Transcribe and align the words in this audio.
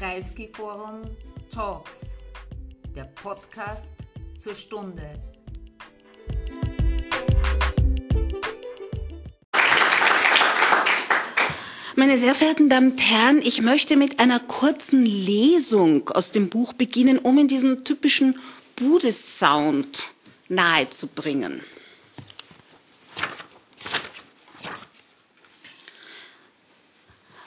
Kreisky 0.00 0.48
Forum 0.50 1.14
Talks, 1.54 2.16
der 2.96 3.04
Podcast 3.04 3.92
zur 4.38 4.54
Stunde. 4.54 5.02
Meine 11.96 12.16
sehr 12.16 12.34
verehrten 12.34 12.70
Damen 12.70 12.92
und 12.92 12.98
Herren, 12.98 13.42
ich 13.42 13.60
möchte 13.60 13.98
mit 13.98 14.20
einer 14.20 14.40
kurzen 14.40 15.04
Lesung 15.04 16.08
aus 16.08 16.30
dem 16.30 16.48
Buch 16.48 16.72
beginnen, 16.72 17.18
um 17.18 17.36
in 17.36 17.48
diesen 17.48 17.84
typischen 17.84 18.38
Bude-Sound 18.76 20.04
nahezubringen. 20.48 21.60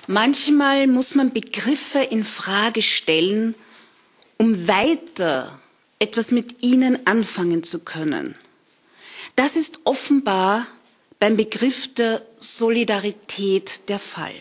Manchmal 0.08 0.88
muss 0.88 1.16
man 1.16 1.32
Begriffe 1.32 2.00
in 2.00 2.23
Frage 2.23 2.82
stellen, 2.82 3.55
um 4.38 4.68
weiter 4.68 5.60
etwas 6.00 6.32
mit 6.32 6.62
ihnen 6.62 7.08
anfangen 7.08 7.64
zu 7.64 7.80
können. 7.80 8.36
Das 9.38 9.55
ist 9.55 9.80
offenbar 9.86 10.68
beim 11.20 11.38
Begriff 11.38 11.94
der 11.94 12.22
Solidarität 12.38 13.88
der 13.88 14.00
Fall. 14.00 14.36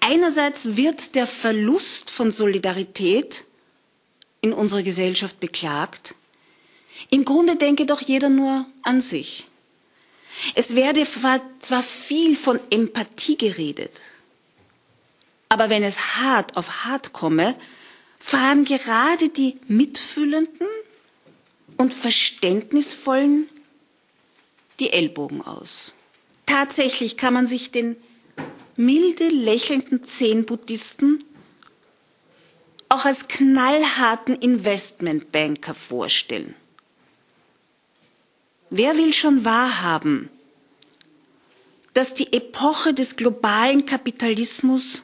Einerseits 0.00 0.76
wird 0.76 1.14
der 1.14 1.28
Verlust 1.28 2.10
von 2.10 2.32
Solidarität 2.32 3.44
in 4.40 4.52
unserer 4.52 4.82
Gesellschaft 4.82 5.38
beklagt. 5.38 6.16
Im 7.10 7.24
Grunde 7.24 7.54
denke 7.56 7.86
doch 7.86 8.00
jeder 8.00 8.28
nur 8.28 8.66
an 8.82 9.00
sich. 9.00 9.46
Es 10.54 10.74
werde 10.74 11.06
zwar 11.60 11.82
viel 11.82 12.34
von 12.34 12.58
Empathie 12.70 13.36
geredet, 13.36 13.92
aber 15.50 15.68
wenn 15.68 15.82
es 15.82 16.16
hart 16.16 16.56
auf 16.56 16.84
hart 16.84 17.12
komme, 17.12 17.54
fahren 18.18 18.64
gerade 18.64 19.28
die 19.28 19.58
mitfühlenden 19.66 20.68
und 21.76 21.92
verständnisvollen 21.92 23.48
die 24.78 24.92
Ellbogen 24.92 25.42
aus. 25.42 25.92
Tatsächlich 26.46 27.16
kann 27.16 27.34
man 27.34 27.46
sich 27.46 27.72
den 27.72 27.96
milde 28.76 29.28
lächelnden 29.28 30.04
Zen-Buddhisten 30.04 31.22
auch 32.88 33.04
als 33.04 33.28
knallharten 33.28 34.36
Investmentbanker 34.36 35.74
vorstellen. 35.74 36.54
Wer 38.70 38.96
will 38.96 39.12
schon 39.12 39.44
wahrhaben, 39.44 40.28
dass 41.92 42.14
die 42.14 42.32
Epoche 42.32 42.94
des 42.94 43.16
globalen 43.16 43.84
Kapitalismus 43.84 45.02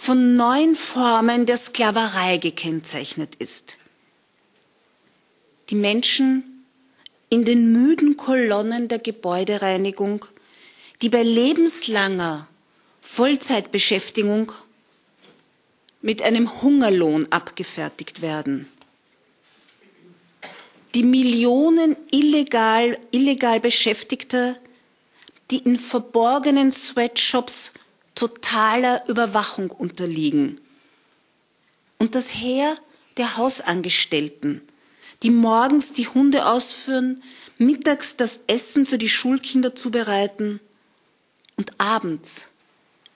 von 0.00 0.34
neuen 0.34 0.76
Formen 0.76 1.44
der 1.44 1.56
Sklaverei 1.56 2.38
gekennzeichnet 2.38 3.34
ist. 3.34 3.76
Die 5.68 5.74
Menschen 5.74 6.64
in 7.30 7.44
den 7.44 7.72
müden 7.72 8.16
Kolonnen 8.16 8.86
der 8.86 9.00
Gebäudereinigung, 9.00 10.24
die 11.02 11.08
bei 11.08 11.24
lebenslanger 11.24 12.46
Vollzeitbeschäftigung 13.00 14.52
mit 16.00 16.22
einem 16.22 16.62
Hungerlohn 16.62 17.26
abgefertigt 17.30 18.22
werden. 18.22 18.68
Die 20.94 21.02
Millionen 21.02 21.96
illegal, 22.12 22.98
illegal 23.10 23.58
Beschäftigter, 23.58 24.56
die 25.50 25.58
in 25.58 25.76
verborgenen 25.76 26.70
Sweatshops 26.70 27.72
totaler 28.18 29.08
Überwachung 29.08 29.70
unterliegen. 29.70 30.60
Und 31.98 32.16
das 32.16 32.34
Heer 32.34 32.76
der 33.16 33.36
Hausangestellten, 33.36 34.60
die 35.22 35.30
morgens 35.30 35.92
die 35.92 36.08
Hunde 36.08 36.46
ausführen, 36.46 37.22
mittags 37.58 38.16
das 38.16 38.40
Essen 38.48 38.86
für 38.86 38.98
die 38.98 39.08
Schulkinder 39.08 39.76
zubereiten 39.76 40.58
und 41.56 41.80
abends 41.80 42.48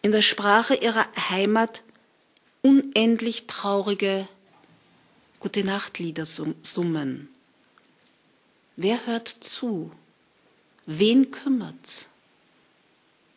in 0.03 0.13
der 0.13 0.23
Sprache 0.23 0.75
ihrer 0.75 1.07
Heimat 1.31 1.83
unendlich 2.63 3.49
traurige 3.49 4.29
Gute 5.41 5.65
Nacht 5.65 5.99
Lieder 5.99 6.27
summen. 6.27 7.29
Wer 8.77 9.05
hört 9.07 9.27
zu? 9.27 9.91
Wen 10.87 11.33
kümmert's? 11.33 12.09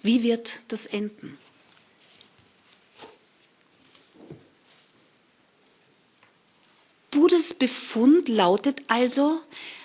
Wie 0.04 0.22
wird 0.22 0.62
das 0.68 0.86
enden? 0.86 1.40
Budes 7.16 7.54
Befund 7.54 8.28
lautet 8.28 8.82
also, 8.90 9.42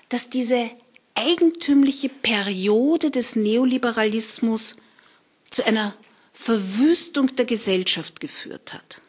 dass 0.08 0.30
diese 0.30 0.68
eigentümliche 1.14 2.08
Periode 2.08 3.12
des 3.12 3.36
Neoliberalismus 3.36 4.74
zu 5.48 5.64
einer 5.64 5.94
Verwüstung 6.32 7.36
der 7.36 7.44
Gesellschaft 7.44 8.18
geführt 8.18 8.72
hat. 8.72 9.00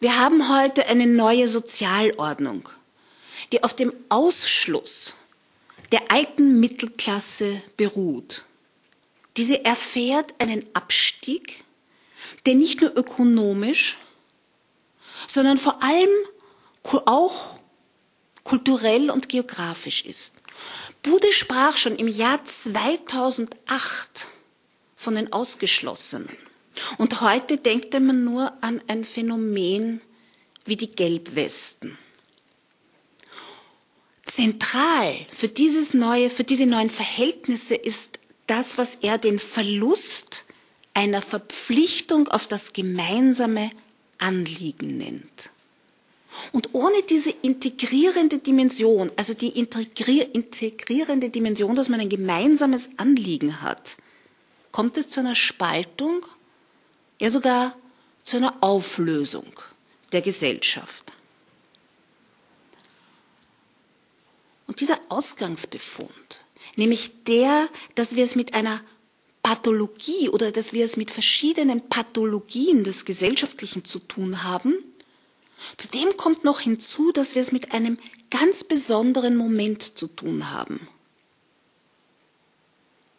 Wir 0.00 0.18
haben 0.18 0.54
heute 0.54 0.86
eine 0.88 1.06
neue 1.06 1.48
Sozialordnung, 1.48 2.68
die 3.52 3.62
auf 3.62 3.72
dem 3.72 3.94
Ausschluss 4.10 5.14
der 5.92 6.12
alten 6.12 6.60
Mittelklasse 6.60 7.62
beruht. 7.78 8.44
Diese 9.38 9.64
erfährt 9.64 10.34
einen 10.38 10.66
Abstieg, 10.74 11.64
der 12.44 12.54
nicht 12.54 12.82
nur 12.82 12.94
ökonomisch, 12.94 13.96
sondern 15.26 15.56
vor 15.56 15.82
allem 15.82 16.10
auch 16.82 17.60
kulturell 18.44 19.10
und 19.10 19.28
geografisch 19.28 20.04
ist. 20.04 20.34
Bude 21.02 21.32
sprach 21.32 21.76
schon 21.76 21.96
im 21.96 22.08
Jahr 22.08 22.44
2008 22.44 24.28
von 24.96 25.14
den 25.14 25.32
Ausgeschlossenen. 25.32 26.28
Und 26.98 27.20
heute 27.20 27.56
denkt 27.56 27.92
man 27.94 28.24
nur 28.24 28.52
an 28.62 28.80
ein 28.86 29.04
Phänomen 29.04 30.00
wie 30.64 30.76
die 30.76 30.90
Gelbwesten. 30.90 31.98
Zentral 34.24 35.26
für 35.30 35.48
dieses 35.48 35.94
neue, 35.94 36.30
für 36.30 36.44
diese 36.44 36.66
neuen 36.66 36.90
Verhältnisse 36.90 37.74
ist 37.74 38.20
das, 38.46 38.78
was 38.78 38.96
er 38.96 39.18
den 39.18 39.38
Verlust 39.38 40.44
einer 40.94 41.22
Verpflichtung 41.22 42.28
auf 42.28 42.46
das 42.46 42.72
gemeinsame 42.72 43.70
Anliegen 44.18 44.98
nennt. 44.98 45.50
Und 46.52 46.70
ohne 46.74 47.02
diese 47.08 47.30
integrierende 47.30 48.38
Dimension, 48.38 49.10
also 49.16 49.34
die 49.34 49.48
integrierende 49.48 51.30
Dimension, 51.30 51.74
dass 51.74 51.88
man 51.88 52.00
ein 52.00 52.08
gemeinsames 52.08 52.90
Anliegen 52.96 53.62
hat, 53.62 53.96
kommt 54.72 54.96
es 54.96 55.08
zu 55.08 55.20
einer 55.20 55.34
Spaltung, 55.34 56.24
ja 57.18 57.30
sogar 57.30 57.76
zu 58.22 58.36
einer 58.36 58.54
Auflösung 58.60 59.52
der 60.12 60.22
Gesellschaft. 60.22 61.12
Und 64.66 64.80
dieser 64.80 65.00
Ausgangsbefund, 65.08 66.44
nämlich 66.76 67.24
der, 67.24 67.68
dass 67.96 68.14
wir 68.14 68.24
es 68.24 68.36
mit 68.36 68.54
einer 68.54 68.80
Pathologie 69.42 70.28
oder 70.28 70.52
dass 70.52 70.72
wir 70.72 70.84
es 70.84 70.96
mit 70.96 71.10
verschiedenen 71.10 71.88
Pathologien 71.88 72.84
des 72.84 73.04
Gesellschaftlichen 73.04 73.84
zu 73.84 73.98
tun 73.98 74.44
haben, 74.44 74.74
Zudem 75.76 76.16
kommt 76.16 76.44
noch 76.44 76.60
hinzu, 76.60 77.12
dass 77.12 77.34
wir 77.34 77.42
es 77.42 77.52
mit 77.52 77.72
einem 77.72 77.98
ganz 78.30 78.64
besonderen 78.64 79.36
Moment 79.36 79.82
zu 79.82 80.06
tun 80.06 80.50
haben. 80.50 80.88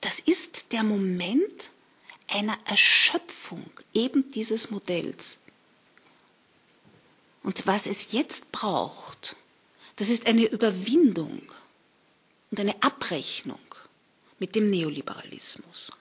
Das 0.02 0.19
ist 0.19 0.72
der 0.72 0.84
Moment 0.84 1.69
einer 2.29 2.57
Erschöpfung 2.66 3.70
eben 3.93 4.29
dieses 4.32 4.72
Modells. 4.72 5.38
Und 7.43 7.66
was 7.67 7.85
es 7.88 8.11
jetzt 8.11 8.52
braucht, 8.52 9.35
das 9.97 10.09
ist 10.09 10.28
eine 10.28 10.46
Überwindung 10.46 11.41
und 12.49 12.59
eine 12.59 12.82
Abrechnung 12.82 13.59
mit 14.40 14.55
dem 14.55 14.70
Neoliberalismus. 14.70 15.91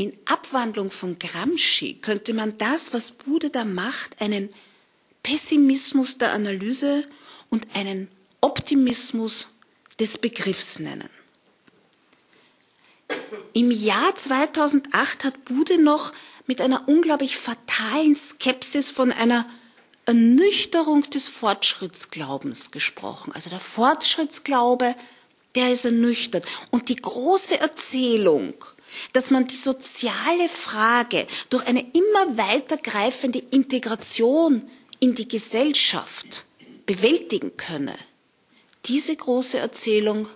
In 0.00 0.16
Abwandlung 0.24 0.90
von 0.90 1.18
Gramsci 1.18 1.98
könnte 2.00 2.32
man 2.32 2.56
das, 2.56 2.94
was 2.94 3.10
Bude 3.10 3.50
da 3.50 3.66
macht, 3.66 4.18
einen 4.22 4.48
Pessimismus 5.22 6.16
der 6.16 6.32
Analyse 6.32 7.04
und 7.50 7.66
einen 7.74 8.08
Optimismus 8.40 9.48
des 9.98 10.16
Begriffs 10.16 10.78
nennen. 10.78 11.10
Im 13.52 13.70
Jahr 13.70 14.16
2008 14.16 15.24
hat 15.24 15.44
Bude 15.44 15.76
noch 15.76 16.14
mit 16.46 16.62
einer 16.62 16.88
unglaublich 16.88 17.36
fatalen 17.36 18.16
Skepsis 18.16 18.90
von 18.90 19.12
einer 19.12 19.46
Ernüchterung 20.06 21.02
des 21.10 21.28
Fortschrittsglaubens 21.28 22.70
gesprochen. 22.70 23.32
Also 23.34 23.50
der 23.50 23.60
Fortschrittsglaube, 23.60 24.96
der 25.56 25.74
ist 25.74 25.84
ernüchtert. 25.84 26.46
Und 26.70 26.88
die 26.88 26.96
große 26.96 27.60
Erzählung 27.60 28.54
dass 29.12 29.30
man 29.30 29.46
die 29.46 29.56
soziale 29.56 30.48
Frage 30.48 31.26
durch 31.48 31.66
eine 31.66 31.80
immer 31.92 32.36
weitergreifende 32.36 33.42
Integration 33.50 34.68
in 35.00 35.14
die 35.14 35.28
Gesellschaft 35.28 36.44
bewältigen 36.86 37.56
könne. 37.56 37.94
Diese 38.86 39.14
große 39.14 39.58
Erzählung 39.58 40.28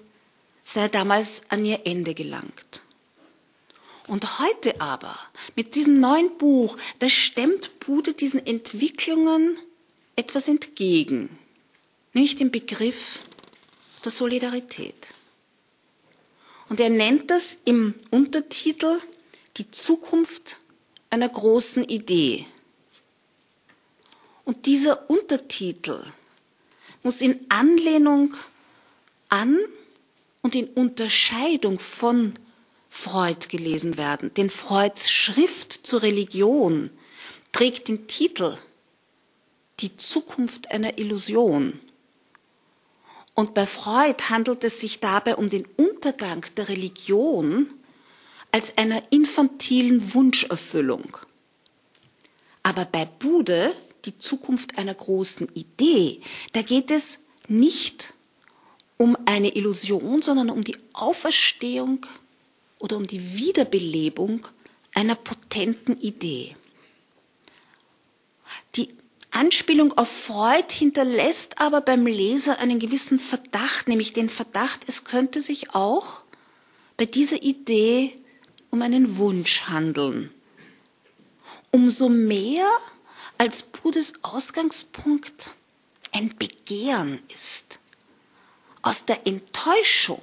sei 0.62 0.88
damals 0.88 1.42
an 1.48 1.64
ihr 1.64 1.80
Ende 1.84 2.14
gelangt. 2.14 2.82
Und 4.06 4.38
heute 4.38 4.80
aber, 4.80 5.16
mit 5.56 5.74
diesem 5.74 5.94
neuen 5.94 6.36
Buch, 6.36 6.76
da 6.98 7.08
stemmt 7.08 7.80
Bude 7.80 8.12
diesen 8.12 8.44
Entwicklungen 8.46 9.58
etwas 10.16 10.48
entgegen, 10.48 11.38
nämlich 12.12 12.36
den 12.36 12.50
Begriff 12.50 13.20
der 14.04 14.12
Solidarität. 14.12 14.94
Und 16.68 16.80
er 16.80 16.90
nennt 16.90 17.30
das 17.30 17.58
im 17.64 17.94
Untertitel 18.10 18.98
die 19.56 19.70
Zukunft 19.70 20.58
einer 21.10 21.28
großen 21.28 21.84
Idee. 21.84 22.46
Und 24.44 24.66
dieser 24.66 25.08
Untertitel 25.08 26.02
muss 27.02 27.20
in 27.20 27.40
Anlehnung 27.48 28.34
an 29.28 29.58
und 30.42 30.54
in 30.54 30.68
Unterscheidung 30.68 31.78
von 31.78 32.34
Freud 32.90 33.48
gelesen 33.48 33.96
werden. 33.96 34.32
Denn 34.34 34.50
Freuds 34.50 35.10
Schrift 35.10 35.72
zur 35.86 36.02
Religion 36.02 36.90
trägt 37.52 37.88
den 37.88 38.06
Titel 38.06 38.56
Die 39.80 39.96
Zukunft 39.96 40.70
einer 40.70 40.98
Illusion. 40.98 41.80
Und 43.34 43.54
bei 43.54 43.66
Freud 43.66 44.22
handelt 44.30 44.62
es 44.64 44.80
sich 44.80 45.00
dabei 45.00 45.36
um 45.36 45.50
den 45.50 45.66
Untergang 45.76 46.46
der 46.56 46.68
Religion 46.68 47.68
als 48.52 48.78
einer 48.78 49.02
infantilen 49.10 50.14
Wunscherfüllung. 50.14 51.18
Aber 52.62 52.84
bei 52.84 53.04
Bude, 53.04 53.74
die 54.04 54.16
Zukunft 54.18 54.78
einer 54.78 54.94
großen 54.94 55.48
Idee, 55.54 56.20
da 56.52 56.62
geht 56.62 56.92
es 56.92 57.18
nicht 57.48 58.14
um 58.96 59.16
eine 59.26 59.54
Illusion, 59.56 60.22
sondern 60.22 60.50
um 60.50 60.62
die 60.62 60.76
Auferstehung 60.92 62.06
oder 62.78 62.96
um 62.96 63.06
die 63.06 63.36
Wiederbelebung 63.36 64.46
einer 64.94 65.16
potenten 65.16 66.00
Idee. 66.00 66.56
Die 68.76 68.94
Anspielung 69.34 69.92
auf 69.98 70.10
Freud 70.10 70.72
hinterlässt 70.72 71.60
aber 71.60 71.80
beim 71.80 72.06
Leser 72.06 72.58
einen 72.58 72.78
gewissen 72.78 73.18
Verdacht, 73.18 73.88
nämlich 73.88 74.12
den 74.12 74.30
Verdacht, 74.30 74.82
es 74.86 75.04
könnte 75.04 75.42
sich 75.42 75.74
auch 75.74 76.22
bei 76.96 77.04
dieser 77.04 77.42
Idee 77.42 78.14
um 78.70 78.82
einen 78.82 79.16
Wunsch 79.16 79.62
handeln. 79.62 80.32
Umso 81.70 82.08
mehr 82.08 82.68
als 83.36 83.62
Buddhas 83.62 84.12
Ausgangspunkt 84.22 85.50
ein 86.12 86.36
Begehren 86.36 87.20
ist. 87.34 87.80
Aus 88.82 89.04
der 89.04 89.26
Enttäuschung 89.26 90.22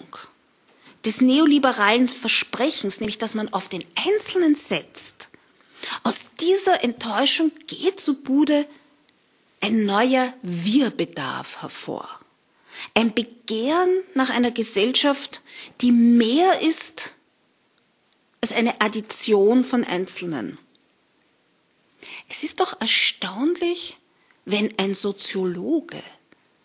des 1.06 1.20
neoliberalen 1.20 2.08
Versprechens, 2.08 3.00
nämlich 3.00 3.18
dass 3.18 3.36
man 3.36 3.52
auf 3.52 3.68
den 3.68 3.84
Einzelnen 3.96 4.56
setzt, 4.56 5.30
aus 6.04 6.28
dieser 6.40 6.84
Enttäuschung 6.84 7.52
geht 7.68 8.00
zu 8.00 8.22
Bude 8.22 8.68
ein 9.62 9.86
neuer 9.86 10.34
Wir-Bedarf 10.42 11.62
hervor. 11.62 12.20
Ein 12.94 13.14
Begehren 13.14 13.90
nach 14.16 14.30
einer 14.30 14.52
Gesellschaft, 14.52 15.42
die 15.82 15.92
mehr 15.92 16.62
ist 16.62 17.14
als 18.42 18.54
eine 18.54 18.82
Addition 18.82 19.64
von 19.64 19.84
Einzelnen. 19.84 20.58
Es 22.28 22.44
ist 22.44 22.60
doch 22.60 22.80
erstaunlich, 22.82 24.00
wenn 24.46 24.78
ein 24.80 24.96
Soziologe 24.96 26.02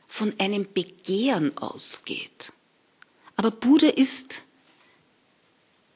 von 0.06 0.34
einem 0.40 0.66
Begehren 0.72 1.56
ausgeht. 1.58 2.52
Aber 3.36 3.50
Bude 3.50 3.88
ist 3.88 4.44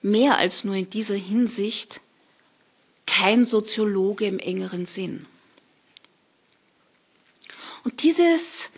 mehr 0.03 0.37
als 0.37 0.65
nur 0.65 0.75
in 0.75 0.91
dieser 0.91 1.15
Hinsicht 1.15 2.03
kein 3.07 3.47
Soziologe 3.47 4.27
im 4.27 4.39
engeren 4.39 4.85
Sinn. 4.85 5.27
Und 7.85 8.03
dieses, 8.03 8.71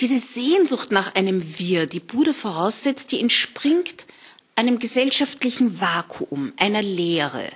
diese 0.00 0.18
Sehnsucht 0.18 0.90
nach 0.90 1.14
einem 1.14 1.58
Wir, 1.58 1.86
die 1.86 2.00
Bude 2.00 2.34
voraussetzt, 2.34 3.12
die 3.12 3.20
entspringt 3.20 4.06
einem 4.54 4.78
gesellschaftlichen 4.78 5.80
Vakuum, 5.80 6.52
einer 6.56 6.82
Leere. 6.82 7.50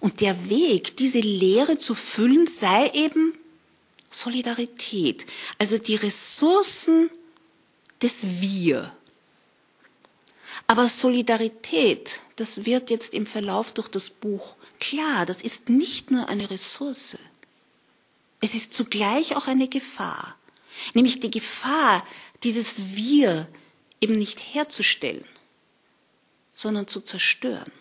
Und 0.00 0.20
der 0.20 0.48
Weg, 0.48 0.96
diese 0.96 1.20
Leere 1.20 1.78
zu 1.78 1.94
füllen, 1.94 2.46
sei 2.46 2.90
eben 2.90 3.34
Solidarität, 4.10 5.26
also 5.58 5.78
die 5.78 5.96
Ressourcen 5.96 7.10
des 8.02 8.40
Wir. 8.40 8.92
Aber 10.66 10.88
Solidarität, 10.88 12.20
das 12.36 12.66
wird 12.66 12.90
jetzt 12.90 13.14
im 13.14 13.26
Verlauf 13.26 13.72
durch 13.72 13.88
das 13.88 14.10
Buch 14.10 14.56
klar, 14.80 15.26
das 15.26 15.42
ist 15.42 15.68
nicht 15.68 16.10
nur 16.10 16.28
eine 16.28 16.50
Ressource. 16.50 17.16
Es 18.40 18.54
ist 18.54 18.74
zugleich 18.74 19.36
auch 19.36 19.46
eine 19.46 19.68
Gefahr, 19.68 20.36
nämlich 20.94 21.20
die 21.20 21.30
Gefahr, 21.30 22.06
dieses 22.42 22.96
Wir 22.96 23.48
eben 24.00 24.18
nicht 24.18 24.40
herzustellen, 24.54 25.24
sondern 26.52 26.86
zu 26.86 27.00
zerstören. 27.00 27.72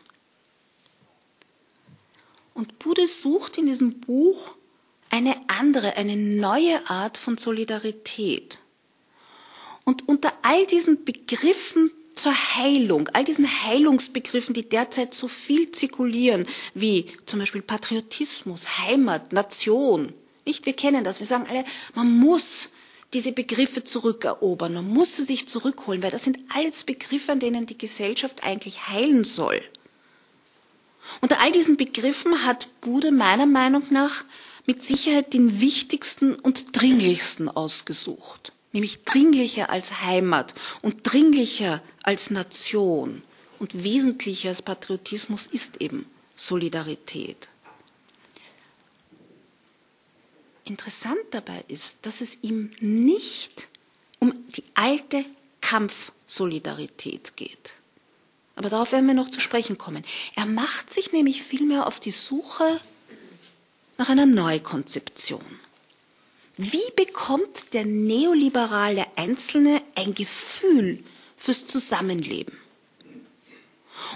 Und 2.53 2.79
Bude 2.79 3.05
sucht 3.05 3.57
in 3.57 3.65
diesem 3.65 3.99
Buch 3.99 4.55
eine 5.09 5.35
andere, 5.47 5.97
eine 5.97 6.15
neue 6.15 6.89
Art 6.89 7.17
von 7.17 7.37
Solidarität. 7.37 8.59
Und 9.83 10.07
unter 10.07 10.33
all 10.41 10.65
diesen 10.65 11.03
Begriffen 11.05 11.91
zur 12.15 12.33
Heilung, 12.33 13.09
all 13.09 13.25
diesen 13.25 13.45
Heilungsbegriffen, 13.63 14.53
die 14.53 14.67
derzeit 14.67 15.13
so 15.13 15.27
viel 15.27 15.71
zirkulieren, 15.71 16.47
wie 16.73 17.05
zum 17.25 17.39
Beispiel 17.39 17.61
Patriotismus, 17.61 18.79
Heimat, 18.79 19.33
Nation, 19.33 20.13
nicht? 20.45 20.65
Wir 20.65 20.73
kennen 20.73 21.03
das. 21.03 21.19
Wir 21.19 21.27
sagen 21.27 21.47
alle, 21.49 21.63
man 21.93 22.17
muss 22.17 22.69
diese 23.13 23.31
Begriffe 23.31 23.83
zurückerobern, 23.83 24.73
man 24.73 24.87
muss 24.87 25.15
sie 25.15 25.23
sich 25.23 25.47
zurückholen, 25.47 26.03
weil 26.03 26.11
das 26.11 26.23
sind 26.23 26.37
alles 26.53 26.83
Begriffe, 26.83 27.31
an 27.31 27.39
denen 27.39 27.65
die 27.65 27.77
Gesellschaft 27.77 28.43
eigentlich 28.43 28.87
heilen 28.89 29.23
soll. 29.23 29.61
Unter 31.21 31.39
all 31.39 31.51
diesen 31.51 31.77
Begriffen 31.77 32.45
hat 32.45 32.67
Bude 32.81 33.11
meiner 33.11 33.45
Meinung 33.45 33.83
nach 33.89 34.25
mit 34.65 34.83
Sicherheit 34.83 35.33
den 35.33 35.61
wichtigsten 35.61 36.33
und 36.35 36.75
dringlichsten 36.79 37.47
ausgesucht, 37.47 38.51
nämlich 38.73 39.03
dringlicher 39.03 39.69
als 39.69 40.01
Heimat 40.01 40.53
und 40.81 40.97
dringlicher 41.03 41.81
als 42.03 42.31
Nation 42.31 43.21
und 43.59 43.83
wesentlicher 43.83 44.49
als 44.49 44.61
Patriotismus 44.61 45.47
ist 45.47 45.81
eben 45.81 46.05
Solidarität. 46.35 47.49
Interessant 50.65 51.19
dabei 51.31 51.63
ist, 51.67 51.99
dass 52.01 52.21
es 52.21 52.39
ihm 52.41 52.71
nicht 52.79 53.67
um 54.19 54.33
die 54.47 54.63
alte 54.73 55.23
Kampfsolidarität 55.61 57.37
geht. 57.37 57.75
Aber 58.55 58.69
darauf 58.69 58.91
werden 58.91 59.05
wir 59.05 59.13
noch 59.13 59.29
zu 59.29 59.39
sprechen 59.39 59.77
kommen. 59.77 60.03
Er 60.35 60.47
macht 60.47 60.91
sich 60.91 61.11
nämlich 61.11 61.43
vielmehr 61.43 61.85
auf 61.85 61.99
die 61.99 62.11
Suche 62.11 62.81
nach 63.97 64.09
einer 64.09 64.25
Neukonzeption. 64.25 65.59
Wie 66.57 66.91
bekommt 66.95 67.73
der 67.73 67.85
neoliberale 67.85 69.05
Einzelne 69.17 69.81
ein 69.95 70.13
Gefühl 70.13 71.03
fürs 71.35 71.67
Zusammenleben? 71.67 72.57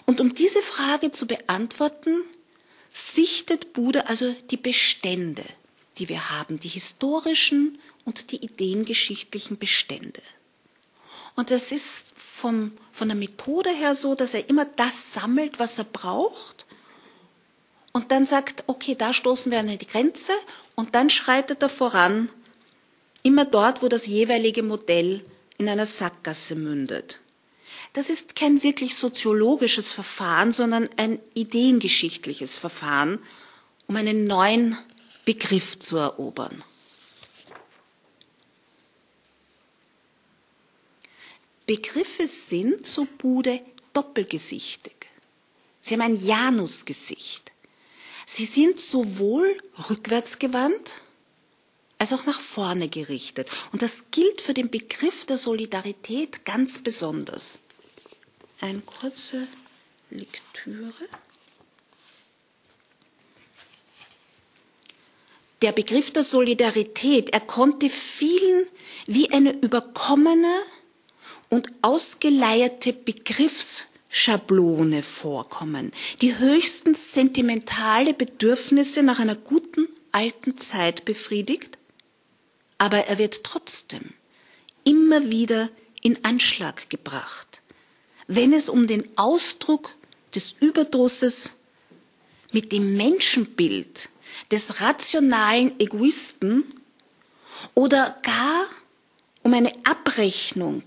Und 0.06 0.20
um 0.20 0.34
diese 0.34 0.62
Frage 0.62 1.12
zu 1.12 1.28
beantworten, 1.28 2.24
sichtet 2.92 3.74
Bude 3.74 4.08
also 4.08 4.34
die 4.50 4.58
Bestände 4.58 5.44
die 6.00 6.10
wir 6.10 6.30
haben, 6.32 6.60
die 6.60 6.70
historischen 6.70 7.80
und 8.06 8.32
die 8.32 8.44
ideengeschichtlichen 8.44 9.58
Bestände. 9.58 10.22
Und 11.36 11.52
das 11.52 11.72
ist 11.72 12.14
vom, 12.16 12.72
von 12.92 13.08
der 13.08 13.18
Methode 13.18 13.70
her 13.70 13.96
so, 13.96 14.16
dass 14.16 14.34
er 14.34 14.50
immer 14.50 14.66
das 14.66 15.14
sammelt, 15.14 15.60
was 15.60 15.78
er 15.78 15.86
braucht 15.86 16.66
und 17.92 18.12
dann 18.12 18.26
sagt, 18.26 18.64
okay, 18.68 18.96
da 18.96 19.14
stoßen 19.14 19.52
wir 19.52 19.60
an 19.60 19.68
die 19.68 19.78
Grenze 19.86 20.32
und 20.76 20.96
dann 20.96 21.10
schreitet 21.10 21.62
er 21.62 21.70
voran, 21.70 22.30
immer 23.24 23.46
dort, 23.46 23.82
wo 23.82 23.88
das 23.88 24.06
jeweilige 24.06 24.64
Modell 24.64 25.26
in 25.58 25.68
einer 25.68 25.86
Sackgasse 25.86 26.56
mündet. 26.56 27.20
Das 27.94 28.10
ist 28.10 28.36
kein 28.36 28.64
wirklich 28.64 28.96
soziologisches 28.96 29.92
Verfahren, 29.92 30.54
sondern 30.54 30.90
ein 30.98 31.20
ideengeschichtliches 31.34 32.58
Verfahren, 32.58 33.20
um 33.88 33.96
einen 33.96 34.28
neuen 34.28 34.78
Begriff 35.30 35.78
zu 35.78 35.98
erobern. 35.98 36.64
Begriffe 41.68 42.28
sind, 42.28 42.88
so 42.88 43.06
Bude, 43.06 43.62
doppelgesichtig. 43.94 45.06
Sie 45.82 45.94
haben 45.94 46.02
ein 46.02 46.16
Janusgesicht. 46.16 47.52
Sie 48.26 48.48
sind 48.48 48.80
sowohl 48.80 49.56
rückwärtsgewandt 49.92 50.94
als 52.00 52.12
auch 52.12 52.26
nach 52.26 52.42
vorne 52.42 52.90
gerichtet. 52.90 53.48
Und 53.72 53.84
das 53.84 54.10
gilt 54.10 54.42
für 54.42 54.56
den 54.56 54.72
Begriff 54.72 55.26
der 55.26 55.38
Solidarität 55.38 56.44
ganz 56.44 56.80
besonders. 56.80 57.60
Eine 58.62 58.80
kurze 58.80 59.48
Lektüre. 60.10 61.08
Der 65.62 65.74
Begriff 65.74 66.12
der 66.12 66.24
Solidarität, 66.24 67.32
er 67.32 67.42
konnte 67.42 67.90
vielen 67.90 68.66
wie 69.08 69.30
eine 69.32 69.52
überkommene 69.52 70.54
und 71.50 71.68
ausgeleierte 71.82 72.94
Begriffsschablone 72.94 75.04
vorkommen, 75.04 75.92
die 76.22 76.38
höchstens 76.38 77.14
sentimentale 77.14 78.14
Bedürfnisse 78.14 79.04
nach 79.04 79.20
einer 79.20 79.36
guten 79.36 79.90
alten 80.14 80.56
Zeit 80.58 81.04
befriedigt, 81.04 81.78
aber 82.78 83.08
er 83.08 83.18
wird 83.18 83.44
trotzdem 83.44 84.14
immer 84.86 85.30
wieder 85.30 85.70
in 86.02 86.24
Anschlag 86.24 86.90
gebracht, 86.90 87.62
wenn 88.28 88.54
es 88.54 88.70
um 88.70 88.88
den 88.88 89.04
Ausdruck 89.18 89.94
des 90.34 90.56
Überdrusses 90.60 91.52
mit 92.52 92.72
dem 92.72 92.96
Menschenbild 92.96 94.10
des 94.52 94.82
rationalen 94.82 95.80
Egoisten 95.80 96.64
oder 97.76 98.18
gar 98.24 98.66
um 99.44 99.54
eine 99.54 99.74
Abrechnung 99.86 100.84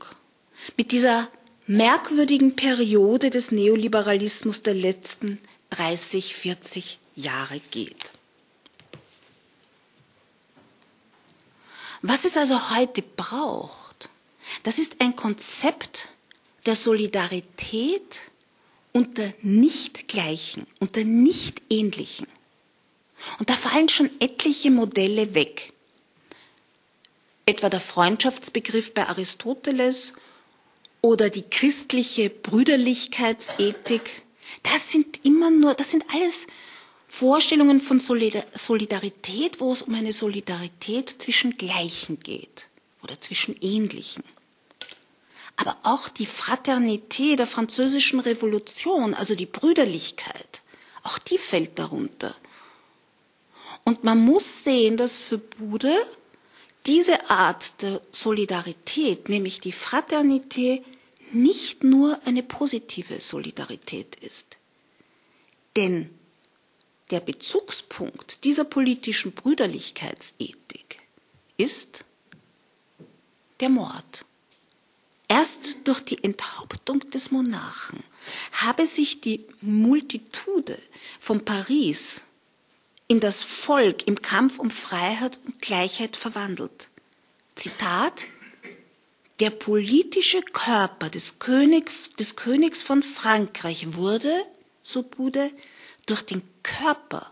mit 0.76 0.92
dieser 0.92 1.28
merkwürdigen 1.66 2.54
Periode 2.56 3.30
des 3.30 3.50
Neoliberalismus 3.50 4.62
der 4.62 4.75
letzten 4.75 5.38
30, 5.70 6.34
40 6.34 6.99
Jahre 7.14 7.61
geht. 7.70 8.11
Was 12.02 12.25
es 12.25 12.37
also 12.37 12.70
heute 12.70 13.02
braucht, 13.02 14.11
das 14.64 14.78
ist 14.78 15.00
ein 15.00 15.14
Konzept 15.14 16.08
der 16.66 16.76
Solidarität 16.76 18.32
unter 18.92 19.32
Nichtgleichen, 19.40 20.66
unter 20.80 21.04
Nichtähnlichen. 21.04 22.26
Und 23.38 23.50
da 23.50 23.54
fallen 23.54 23.88
schon 23.88 24.10
etliche 24.20 24.70
Modelle 24.70 25.34
weg. 25.34 25.72
Etwa 27.46 27.68
der 27.68 27.80
Freundschaftsbegriff 27.80 28.94
bei 28.94 29.06
Aristoteles 29.08 30.14
oder 31.00 31.30
die 31.30 31.42
christliche 31.42 32.30
Brüderlichkeitsethik. 32.30 34.22
Das 34.62 34.90
sind 34.90 35.24
immer 35.24 35.50
nur, 35.50 35.74
das 35.74 35.90
sind 35.90 36.04
alles 36.14 36.46
Vorstellungen 37.08 37.80
von 37.80 38.00
Solidarität, 38.00 39.60
wo 39.60 39.72
es 39.72 39.82
um 39.82 39.94
eine 39.94 40.12
Solidarität 40.12 41.10
zwischen 41.20 41.56
Gleichen 41.56 42.20
geht 42.20 42.68
oder 43.02 43.20
zwischen 43.20 43.54
Ähnlichen. 43.60 44.24
Aber 45.56 45.76
auch 45.82 46.08
die 46.08 46.26
Fraternité 46.26 47.36
der 47.36 47.46
französischen 47.46 48.20
Revolution, 48.20 49.14
also 49.14 49.34
die 49.34 49.46
Brüderlichkeit, 49.46 50.62
auch 51.02 51.18
die 51.18 51.38
fällt 51.38 51.78
darunter. 51.78 52.34
Und 53.84 54.04
man 54.04 54.18
muss 54.18 54.64
sehen, 54.64 54.96
dass 54.96 55.22
für 55.22 55.38
Bude 55.38 55.94
diese 56.86 57.30
Art 57.30 57.82
der 57.82 58.00
Solidarität, 58.10 59.28
nämlich 59.28 59.60
die 59.60 59.72
Fraternité, 59.72 60.82
nicht 61.32 61.84
nur 61.84 62.20
eine 62.24 62.42
positive 62.42 63.20
Solidarität 63.20 64.16
ist. 64.16 64.58
Denn 65.76 66.10
der 67.10 67.20
Bezugspunkt 67.20 68.44
dieser 68.44 68.64
politischen 68.64 69.32
Brüderlichkeitsethik 69.32 71.00
ist 71.56 72.04
der 73.60 73.68
Mord. 73.68 74.24
Erst 75.28 75.76
durch 75.84 76.00
die 76.00 76.22
Enthauptung 76.22 77.00
des 77.10 77.30
Monarchen 77.30 78.02
habe 78.52 78.86
sich 78.86 79.20
die 79.20 79.46
Multitude 79.60 80.78
von 81.18 81.44
Paris 81.44 82.24
in 83.12 83.21
das 83.21 83.42
Volk 83.42 84.09
im 84.09 84.23
Kampf 84.23 84.59
um 84.59 84.71
Freiheit 84.71 85.38
und 85.45 85.61
Gleichheit 85.61 86.16
verwandelt. 86.16 86.88
Zitat 87.57 88.25
Der 89.38 89.50
politische 89.50 90.40
Körper 90.40 91.11
des 91.11 91.38
Königs, 91.38 92.12
des 92.12 92.37
Königs 92.37 92.83
von 92.83 93.02
Frankreich 93.02 93.92
wurde, 93.97 94.33
so 94.81 95.02
Bude, 95.02 95.50
durch 96.07 96.23
den 96.23 96.40
Körper 96.62 97.31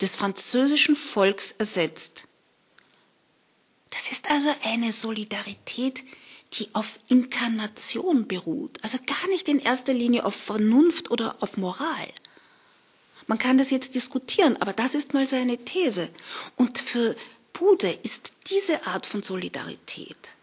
des 0.00 0.16
französischen 0.16 0.96
Volks 0.96 1.52
ersetzt. 1.52 2.24
Das 3.90 4.10
ist 4.10 4.28
also 4.28 4.52
eine 4.64 4.92
Solidarität, 4.92 6.02
die 6.54 6.70
auf 6.72 6.98
Inkarnation 7.06 8.26
beruht, 8.26 8.82
also 8.82 8.98
gar 9.06 9.28
nicht 9.28 9.48
in 9.48 9.60
erster 9.60 9.94
Linie 9.94 10.24
auf 10.24 10.34
Vernunft 10.34 11.12
oder 11.12 11.36
auf 11.38 11.56
Moral. 11.56 12.08
Man 13.28 13.38
kann 13.38 13.58
das 13.58 13.70
jetzt 13.70 13.94
diskutieren, 13.94 14.56
aber 14.56 14.72
das 14.72 14.94
ist 14.94 15.14
mal 15.14 15.26
seine 15.26 15.58
These. 15.58 16.10
Und 16.56 16.78
für 16.78 17.14
Bude 17.52 17.90
ist 18.02 18.32
diese 18.48 18.86
Art 18.86 19.06
von 19.06 19.22
Solidarität 19.22 20.34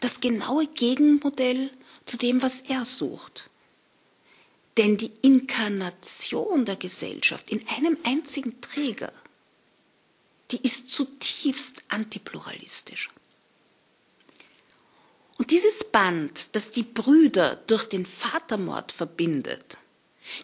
das 0.00 0.20
genaue 0.20 0.66
Gegenmodell 0.66 1.70
zu 2.06 2.16
dem, 2.16 2.42
was 2.42 2.60
er 2.60 2.84
sucht. 2.84 3.50
Denn 4.76 4.96
die 4.96 5.12
Inkarnation 5.22 6.64
der 6.64 6.76
Gesellschaft 6.76 7.50
in 7.50 7.66
einem 7.68 7.98
einzigen 8.04 8.60
Träger, 8.60 9.12
die 10.50 10.60
ist 10.62 10.88
zutiefst 10.88 11.82
antipluralistisch. 11.88 13.10
Und 15.38 15.50
dieses 15.50 15.84
Band, 15.84 16.54
das 16.54 16.70
die 16.70 16.84
Brüder 16.84 17.56
durch 17.66 17.84
den 17.84 18.06
Vatermord 18.06 18.92
verbindet, 18.92 19.78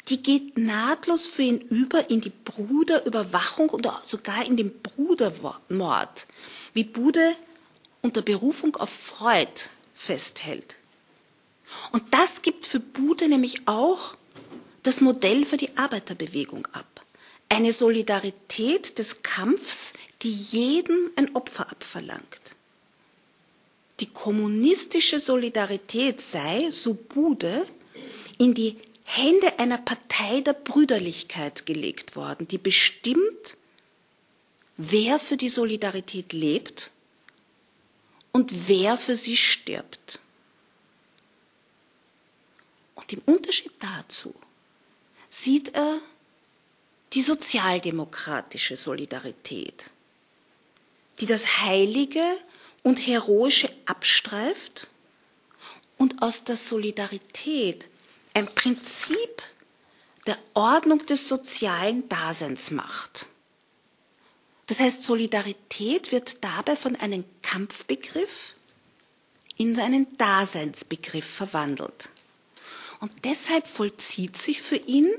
die 0.09 0.23
geht 0.23 0.59
nahtlos 0.59 1.27
für 1.27 1.43
ihn 1.43 1.59
über 1.59 2.11
in 2.11 2.21
die 2.21 2.33
Bruderüberwachung 2.45 3.71
oder 3.71 4.01
sogar 4.05 4.45
in 4.45 4.57
den 4.57 4.73
Brudermord, 4.83 6.27
wie 6.75 6.85
Bude 6.85 7.35
unter 8.03 8.23
Berufung 8.23 8.77
auf 8.77 8.91
Freud 8.91 9.71
festhält. 9.95 10.77
Und 11.93 12.03
das 12.13 12.43
gibt 12.43 12.67
für 12.67 12.81
Bude 12.81 13.29
nämlich 13.29 13.69
auch 13.69 14.17
das 14.83 15.01
Modell 15.01 15.45
für 15.45 15.57
die 15.57 15.77
Arbeiterbewegung 15.77 16.67
ab. 16.73 16.87
Eine 17.51 17.73
Solidarität 17.73 18.99
des 18.99 19.23
Kampfs, 19.23 19.93
die 20.23 20.33
jedem 20.33 21.11
ein 21.17 21.35
Opfer 21.35 21.71
abverlangt. 21.71 22.41
Die 24.01 24.07
kommunistische 24.07 25.19
Solidarität 25.19 26.21
sei, 26.21 26.71
so 26.71 26.95
Bude, 26.95 27.67
in 28.39 28.55
die 28.55 28.77
Hände 29.11 29.59
einer 29.59 29.79
Partei 29.79 30.43
der 30.43 30.53
Brüderlichkeit 30.53 31.65
gelegt 31.65 32.15
worden, 32.15 32.47
die 32.47 32.59
bestimmt, 32.59 33.57
wer 34.77 35.19
für 35.19 35.39
die 35.39 35.49
Solidarität 35.49 36.35
lebt 36.35 36.91
und 38.33 38.69
wer 38.69 38.99
für 38.99 39.17
sie 39.17 39.39
stirbt. 39.39 40.21
Und 42.97 43.11
im 43.15 43.23
Unterschied 43.25 43.73
dazu 43.79 44.35
sieht 45.31 45.75
er 45.75 46.01
die 47.15 47.23
sozialdemokratische 47.23 48.77
Solidarität, 48.77 49.91
die 51.21 51.27
das 51.27 51.63
Heilige 51.63 52.23
und 52.83 52.99
Heroische 52.99 53.75
abstreift 53.87 54.87
und 55.97 56.23
aus 56.23 56.45
der 56.45 56.57
Solidarität 56.57 57.89
ein 58.39 58.47
Prinzip 58.47 59.43
der 60.27 60.39
Ordnung 60.55 61.05
des 61.05 61.29
sozialen 61.29 62.09
Daseins 62.09 62.71
macht. 62.71 63.27
Das 64.69 64.81
heißt, 64.81 65.03
Solidarität 65.03 66.13
wird 66.13 66.45
dabei 66.45 66.77
von 66.77 66.95
einem 66.97 67.25
Kampfbegriff 67.43 68.55
in 69.57 69.79
einen 69.81 70.17
Daseinsbegriff 70.19 71.25
verwandelt. 71.25 72.11
Und 73.01 73.13
deshalb 73.25 73.67
vollzieht 73.67 74.37
sich 74.37 74.63
für 74.63 74.77
ihn 74.77 75.11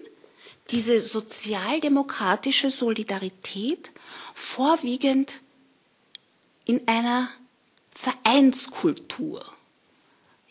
diese 0.69 1.01
sozialdemokratische 1.01 2.69
Solidarität 2.69 3.91
vorwiegend 4.33 5.41
in 6.65 6.87
einer 6.87 7.29
Vereinskultur. 7.93 9.43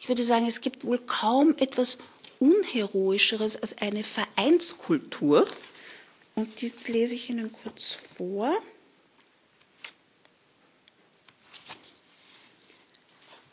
Ich 0.00 0.08
würde 0.08 0.25
sagen, 0.25 0.46
es 0.46 0.60
gibt 0.60 0.84
wohl 0.84 0.98
kaum 0.98 1.56
etwas 1.58 1.98
Unheroischeres 2.40 3.57
als 3.57 3.78
eine 3.78 4.04
Vereinskultur. 4.04 5.47
Und 6.35 6.61
dies 6.61 6.88
lese 6.88 7.14
ich 7.14 7.30
Ihnen 7.30 7.52
kurz 7.52 7.97
vor. 8.16 8.50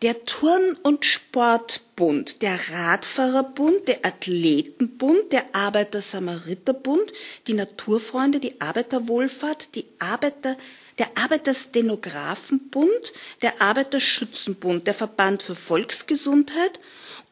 der 0.06 0.26
Turn- 0.26 0.78
und 0.84 1.04
Sportbund, 1.04 2.42
der 2.44 2.60
Radfahrerbund, 2.70 3.88
der 3.88 4.06
Athletenbund, 4.06 5.32
der 5.32 5.56
Arbeiter-Samariterbund, 5.56 7.12
die 7.48 7.54
Naturfreunde, 7.54 8.40
die 8.40 8.62
Arbeiterwohlfahrt, 8.62 9.74
die 9.74 9.88
Arbeiter, 9.98 10.58
der 11.00 11.08
Arbeiterstenografenbund, 11.16 13.14
der 13.42 13.60
Arbeiterschützenbund, 13.62 14.86
der 14.86 14.94
Verband 14.94 15.42
für 15.42 15.56
Volksgesundheit 15.56 16.80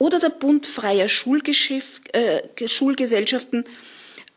oder 0.03 0.19
der 0.19 0.31
Bund 0.31 0.65
freier 0.65 1.05
äh, 1.05 2.67
Schulgesellschaften 2.67 3.63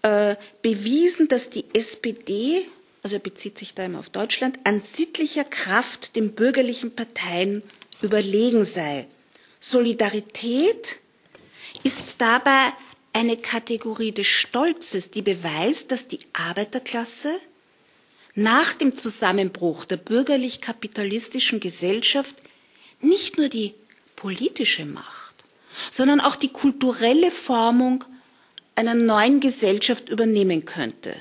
äh, 0.03 0.37
bewiesen, 0.63 1.27
dass 1.27 1.51
die 1.51 1.65
SPD, 1.75 2.65
also 3.03 3.17
er 3.17 3.21
bezieht 3.21 3.59
sich 3.59 3.75
da 3.75 3.85
immer 3.85 3.99
auf 3.99 4.11
Deutschland, 4.11 4.61
an 4.63 4.81
sittlicher 4.81 5.43
Kraft 5.43 6.15
den 6.15 6.35
bürgerlichen 6.35 6.95
Parteien 6.95 7.65
überlegen 8.01 8.65
sei. 8.65 9.09
Solidarität 9.59 11.01
ist 11.83 12.21
dabei 12.21 12.73
eine 13.13 13.37
Kategorie 13.37 14.13
des 14.13 14.29
Stolzes, 14.29 15.11
die 15.11 15.23
beweist, 15.23 15.91
dass 15.91 16.07
die 16.07 16.21
Arbeiterklasse 16.33 17.41
nach 18.37 18.73
dem 18.75 18.97
Zusammenbruch 18.97 19.85
der 19.85 19.97
bürgerlich-kapitalistischen 19.97 21.59
Gesellschaft 21.59 22.37
nicht 23.01 23.37
nur 23.37 23.49
die 23.49 23.75
politische 24.15 24.87
Macht, 24.87 25.26
sondern 25.91 26.21
auch 26.21 26.37
die 26.37 26.53
kulturelle 26.53 27.31
Formung 27.31 28.05
einer 28.75 28.95
neuen 28.95 29.41
Gesellschaft 29.41 30.09
übernehmen 30.09 30.65
könnte. 30.65 31.15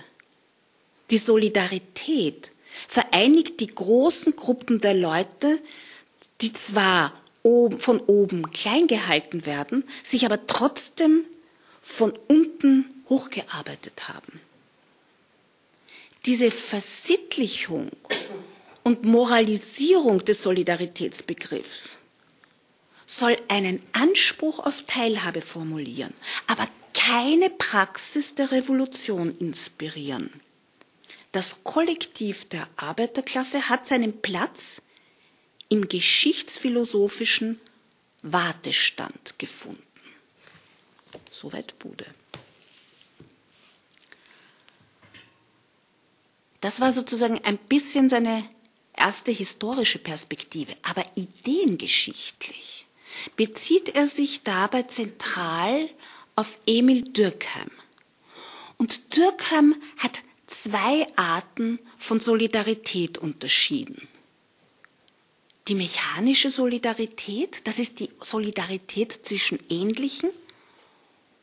Die 1.10 1.18
Solidarität 1.18 2.52
vereinigt 2.88 3.60
die 3.60 3.74
großen 3.74 4.36
Gruppen 4.36 4.80
der 4.80 4.94
Leute, 4.94 5.60
die 6.42 6.52
zwar 6.52 7.14
von 7.78 8.00
oben 8.00 8.52
klein 8.52 8.88
gehalten 8.88 9.46
werden, 9.46 9.84
sich 10.04 10.26
aber 10.26 10.48
trotzdem 10.48 11.26
von 11.82 12.12
unten 12.28 12.86
hochgearbeitet 13.08 14.08
haben. 14.08 14.42
Diese 16.26 16.50
Versittlichung 16.50 17.92
und 18.84 19.04
Moralisierung 19.04 20.26
des 20.26 20.42
Solidaritätsbegriffs 20.42 22.00
soll 23.06 23.38
einen 23.48 23.82
Anspruch 23.94 24.60
auf 24.60 24.84
Teilhabe 24.84 25.42
formulieren, 25.42 26.14
aber 26.48 26.68
keine 26.94 27.50
Praxis 27.50 28.36
der 28.36 28.52
Revolution 28.52 29.38
inspirieren. 29.38 30.32
Das 31.32 31.64
Kollektiv 31.64 32.46
der 32.50 32.68
Arbeiterklasse 32.78 33.70
hat 33.70 33.86
seinen 33.86 34.22
Platz 34.22 34.82
im 35.70 35.90
geschichtsphilosophischen 35.90 37.60
Wartestand 38.22 39.38
gefunden. 39.38 39.84
Soweit 41.32 41.78
Bude. 41.80 42.06
Das 46.62 46.80
war 46.80 46.94
sozusagen 46.94 47.44
ein 47.44 47.58
bisschen 47.58 48.10
seine 48.10 48.44
erste 48.94 49.32
historische 49.32 50.00
Perspektive, 50.00 50.76
aber 50.82 51.04
ideengeschichtlich 51.16 52.85
bezieht 53.36 53.96
er 53.96 54.08
sich 54.08 54.44
dabei 54.44 54.84
zentral 54.84 55.90
auf 56.36 56.58
Emil 56.66 57.02
Dürkheim. 57.04 57.72
Und 58.78 59.16
Dürkheim 59.16 59.76
hat 59.98 60.22
zwei 60.48 61.08
Arten 61.16 61.80
von 61.98 62.20
Solidarität 62.20 63.18
unterschieden. 63.18 64.08
Die 65.68 65.76
mechanische 65.76 66.52
Solidarität, 66.52 67.68
das 67.68 67.80
ist 67.80 68.00
die 68.00 68.10
Solidarität 68.20 69.20
zwischen 69.24 69.60
Ähnlichen, 69.70 70.30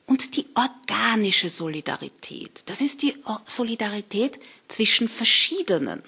und 0.06 0.36
die 0.36 0.46
organische 0.54 1.48
Solidarität, 1.48 2.62
das 2.66 2.80
ist 2.80 3.02
die 3.02 3.16
Solidarität 3.46 4.38
zwischen 4.68 5.08
Verschiedenen. 5.08 6.02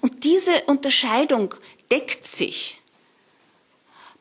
Und 0.00 0.24
diese 0.24 0.62
Unterscheidung 0.64 1.54
deckt 1.90 2.26
sich 2.26 2.81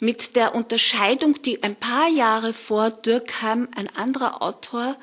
mit 0.01 0.35
der 0.35 0.55
Unterscheidung, 0.55 1.41
die 1.43 1.61
ein 1.61 1.75
paar 1.75 2.09
Jahre 2.09 2.53
vor 2.53 2.89
Dürkheim 2.89 3.69
ein 3.75 3.87
anderer 3.95 4.41
Autor 4.41 4.97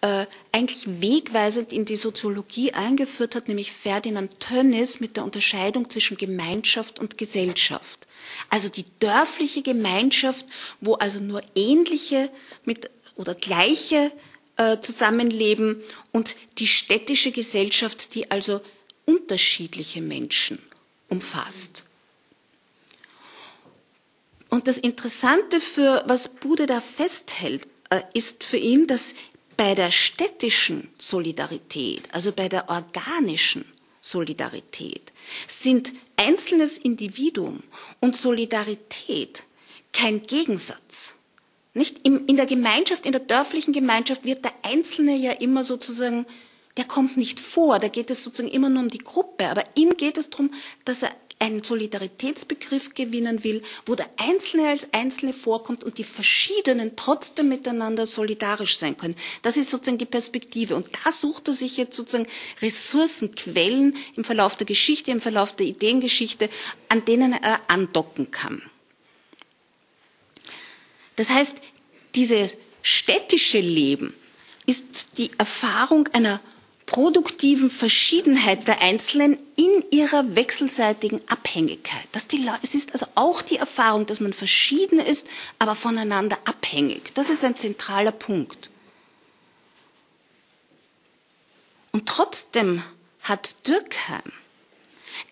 äh, 0.00 0.26
eigentlich 0.50 1.00
wegweisend 1.00 1.72
in 1.72 1.84
die 1.84 1.96
Soziologie 1.96 2.72
eingeführt 2.72 3.36
hat, 3.36 3.46
nämlich 3.46 3.70
Ferdinand 3.70 4.40
Tönnies 4.40 4.98
mit 4.98 5.16
der 5.16 5.24
Unterscheidung 5.24 5.88
zwischen 5.88 6.16
Gemeinschaft 6.16 6.98
und 6.98 7.18
Gesellschaft. 7.18 8.08
Also 8.50 8.68
die 8.68 8.84
dörfliche 8.98 9.62
Gemeinschaft, 9.62 10.44
wo 10.80 10.94
also 10.94 11.20
nur 11.20 11.40
ähnliche 11.54 12.28
mit, 12.64 12.90
oder 13.14 13.36
gleiche 13.36 14.10
äh, 14.56 14.80
zusammenleben 14.80 15.80
und 16.10 16.34
die 16.58 16.66
städtische 16.66 17.30
Gesellschaft, 17.30 18.16
die 18.16 18.28
also 18.28 18.60
unterschiedliche 19.06 20.02
Menschen 20.02 20.58
umfasst. 21.08 21.84
Und 24.52 24.68
das 24.68 24.76
Interessante 24.76 25.60
für 25.60 26.04
was 26.06 26.28
Bude 26.28 26.66
da 26.66 26.82
festhält, 26.82 27.66
äh, 27.88 28.02
ist 28.12 28.44
für 28.44 28.58
ihn, 28.58 28.86
dass 28.86 29.14
bei 29.56 29.74
der 29.74 29.90
städtischen 29.90 30.90
Solidarität, 30.98 32.02
also 32.12 32.32
bei 32.32 32.50
der 32.50 32.68
organischen 32.68 33.64
Solidarität, 34.02 35.10
sind 35.48 35.94
einzelnes 36.16 36.76
Individuum 36.76 37.62
und 38.00 38.14
Solidarität 38.14 39.44
kein 39.90 40.20
Gegensatz. 40.20 41.14
Nicht 41.72 42.02
in 42.02 42.36
der 42.36 42.44
Gemeinschaft, 42.44 43.06
in 43.06 43.12
der 43.12 43.22
dörflichen 43.22 43.72
Gemeinschaft 43.72 44.26
wird 44.26 44.44
der 44.44 44.52
Einzelne 44.64 45.16
ja 45.16 45.32
immer 45.32 45.64
sozusagen, 45.64 46.26
der 46.76 46.84
kommt 46.84 47.16
nicht 47.16 47.40
vor, 47.40 47.78
da 47.78 47.88
geht 47.88 48.10
es 48.10 48.22
sozusagen 48.22 48.52
immer 48.52 48.68
nur 48.68 48.82
um 48.82 48.90
die 48.90 48.98
Gruppe, 48.98 49.46
aber 49.46 49.64
ihm 49.76 49.96
geht 49.96 50.18
es 50.18 50.28
darum, 50.28 50.52
dass 50.84 51.02
er 51.02 51.16
einen 51.42 51.64
Solidaritätsbegriff 51.64 52.94
gewinnen 52.94 53.42
will, 53.42 53.62
wo 53.84 53.96
der 53.96 54.08
Einzelne 54.16 54.68
als 54.68 54.92
Einzelne 54.92 55.32
vorkommt 55.32 55.82
und 55.82 55.98
die 55.98 56.04
Verschiedenen 56.04 56.94
trotzdem 56.94 57.48
miteinander 57.48 58.06
solidarisch 58.06 58.78
sein 58.78 58.96
können. 58.96 59.16
Das 59.42 59.56
ist 59.56 59.68
sozusagen 59.68 59.98
die 59.98 60.06
Perspektive. 60.06 60.76
Und 60.76 60.86
da 61.04 61.10
sucht 61.10 61.48
er 61.48 61.54
sich 61.54 61.76
jetzt 61.76 61.96
sozusagen 61.96 62.28
Ressourcen, 62.62 63.34
Quellen 63.34 63.96
im 64.14 64.22
Verlauf 64.22 64.54
der 64.54 64.66
Geschichte, 64.66 65.10
im 65.10 65.20
Verlauf 65.20 65.56
der 65.56 65.66
Ideengeschichte, 65.66 66.48
an 66.88 67.04
denen 67.04 67.32
er 67.32 67.60
andocken 67.66 68.30
kann. 68.30 68.62
Das 71.16 71.28
heißt, 71.28 71.56
dieses 72.14 72.56
städtische 72.82 73.58
Leben 73.58 74.14
ist 74.64 75.18
die 75.18 75.32
Erfahrung 75.38 76.08
einer 76.12 76.40
produktiven 76.92 77.70
Verschiedenheit 77.70 78.68
der 78.68 78.82
Einzelnen 78.82 79.42
in 79.56 79.84
ihrer 79.90 80.36
wechselseitigen 80.36 81.22
Abhängigkeit. 81.26 82.06
Dass 82.12 82.28
die, 82.28 82.46
es 82.62 82.74
ist 82.74 82.92
also 82.92 83.06
auch 83.14 83.40
die 83.40 83.56
Erfahrung, 83.56 84.06
dass 84.06 84.20
man 84.20 84.34
verschieden 84.34 85.00
ist, 85.00 85.26
aber 85.58 85.74
voneinander 85.74 86.38
abhängig. 86.44 87.14
Das 87.14 87.30
ist 87.30 87.44
ein 87.44 87.56
zentraler 87.56 88.12
Punkt. 88.12 88.68
Und 91.92 92.06
trotzdem 92.06 92.82
hat 93.22 93.66
Dürkheim 93.66 94.32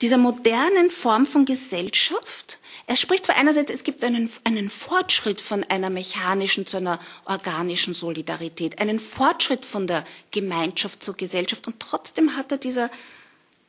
dieser 0.01 0.19
modernen 0.19 0.91
Form 0.91 1.27
von 1.27 1.45
Gesellschaft 1.45 2.59
er 2.91 2.97
spricht 2.97 3.27
zwar 3.27 3.37
einerseits, 3.37 3.71
es 3.71 3.85
gibt 3.85 4.03
einen, 4.03 4.29
einen 4.43 4.69
Fortschritt 4.69 5.41
von 5.41 5.63
einer 5.63 5.91
mechanischen 5.91 6.67
zu 6.67 6.79
einer 6.79 6.99
organischen 7.25 7.95
Solidarität, 7.95 8.81
einen 8.81 8.99
Fortschritt 8.99 9.65
von 9.65 9.87
der 9.87 10.05
Gemeinschaft 10.33 11.01
zur 11.01 11.17
Gesellschaft 11.17 11.69
und 11.69 11.79
trotzdem 11.79 12.35
hat 12.35 12.51
er 12.51 12.59
dieser 12.59 12.91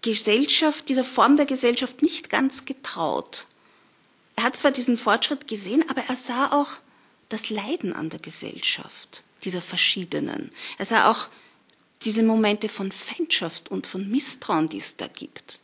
Gesellschaft, 0.01 0.89
dieser 0.89 1.03
Form 1.03 1.37
der 1.37 1.45
Gesellschaft 1.45 2.01
nicht 2.01 2.31
ganz 2.31 2.65
getraut. 2.65 3.45
Er 4.37 4.45
hat 4.45 4.55
zwar 4.55 4.71
diesen 4.71 4.97
Fortschritt 4.97 5.47
gesehen, 5.47 5.87
aber 5.87 6.01
er 6.07 6.15
sah 6.15 6.59
auch 6.59 6.79
das 7.29 7.51
Leiden 7.51 7.93
an 7.93 8.09
der 8.09 8.21
Gesellschaft, 8.21 9.21
dieser 9.43 9.61
Verschiedenen. 9.61 10.51
Er 10.79 10.87
sah 10.87 11.11
auch 11.11 11.27
diese 12.01 12.23
Momente 12.23 12.69
von 12.69 12.91
Feindschaft 12.91 13.69
und 13.69 13.85
von 13.85 14.09
Misstrauen, 14.09 14.67
die 14.67 14.79
es 14.79 14.97
da 14.97 15.05
gibt. 15.05 15.60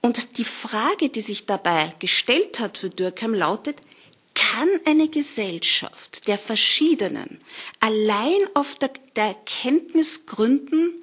Und 0.00 0.38
die 0.38 0.44
Frage, 0.44 1.08
die 1.08 1.20
sich 1.20 1.46
dabei 1.46 1.94
gestellt 1.98 2.60
hat 2.60 2.78
für 2.78 2.90
Dürkheim, 2.90 3.34
lautet, 3.34 3.76
kann 4.34 4.68
eine 4.84 5.08
Gesellschaft 5.08 6.26
der 6.26 6.38
Verschiedenen 6.38 7.40
allein 7.80 8.48
auf 8.54 8.74
der, 8.74 8.90
der 9.16 9.24
Erkenntnis 9.28 10.26
gründen, 10.26 11.02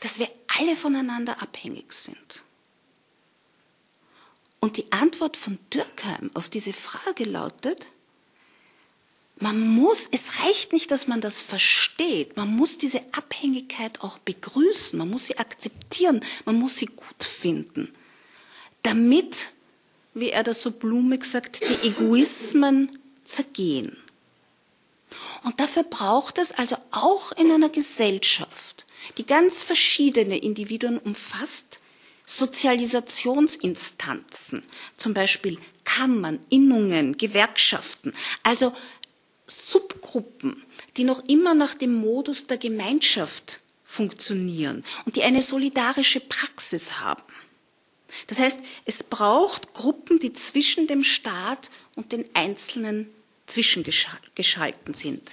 dass 0.00 0.18
wir 0.18 0.28
alle 0.58 0.76
voneinander 0.76 1.40
abhängig 1.40 1.92
sind? 1.92 2.42
Und 4.60 4.76
die 4.76 4.90
Antwort 4.90 5.36
von 5.36 5.58
Dürkheim 5.72 6.30
auf 6.34 6.48
diese 6.48 6.72
Frage 6.72 7.24
lautet, 7.24 7.86
man 9.38 9.60
muss, 9.60 10.08
es 10.10 10.44
reicht 10.44 10.72
nicht, 10.72 10.90
dass 10.90 11.08
man 11.08 11.20
das 11.20 11.42
versteht, 11.42 12.36
man 12.36 12.48
muss 12.48 12.78
diese 12.78 13.00
Abhängigkeit 13.12 14.00
auch 14.00 14.18
begrüßen, 14.18 14.98
man 14.98 15.10
muss 15.10 15.26
sie 15.26 15.38
akzeptieren, 15.38 16.24
man 16.44 16.56
muss 16.56 16.76
sie 16.76 16.86
gut 16.86 17.22
finden. 17.22 17.92
Damit 18.82 19.50
wie 20.16 20.30
er 20.30 20.42
das 20.42 20.62
so 20.62 20.70
blumig 20.70 21.26
sagt, 21.26 21.60
die 21.60 21.88
Egoismen 21.88 22.90
zergehen. 23.24 23.98
Und 25.44 25.60
dafür 25.60 25.82
braucht 25.82 26.38
es 26.38 26.52
also 26.52 26.78
auch 26.90 27.32
in 27.32 27.52
einer 27.52 27.68
Gesellschaft, 27.68 28.86
die 29.18 29.26
ganz 29.26 29.60
verschiedene 29.60 30.38
Individuen 30.38 30.96
umfasst, 30.98 31.80
Sozialisationsinstanzen, 32.24 34.62
zum 34.96 35.12
Beispiel 35.12 35.58
Kammern, 35.84 36.40
Innungen, 36.48 37.18
Gewerkschaften, 37.18 38.14
also 38.42 38.72
Subgruppen, 39.46 40.64
die 40.96 41.04
noch 41.04 41.24
immer 41.28 41.54
nach 41.54 41.74
dem 41.74 41.94
Modus 41.94 42.46
der 42.46 42.58
Gemeinschaft 42.58 43.60
funktionieren 43.84 44.84
und 45.04 45.16
die 45.16 45.22
eine 45.22 45.42
solidarische 45.42 46.20
Praxis 46.20 47.00
haben. 47.00 47.22
Das 48.26 48.38
heißt, 48.38 48.58
es 48.84 49.02
braucht 49.02 49.74
Gruppen, 49.74 50.18
die 50.18 50.32
zwischen 50.32 50.86
dem 50.86 51.04
Staat 51.04 51.70
und 51.94 52.12
den 52.12 52.24
Einzelnen 52.34 53.08
zwischengeschalten 53.46 54.94
sind. 54.94 55.30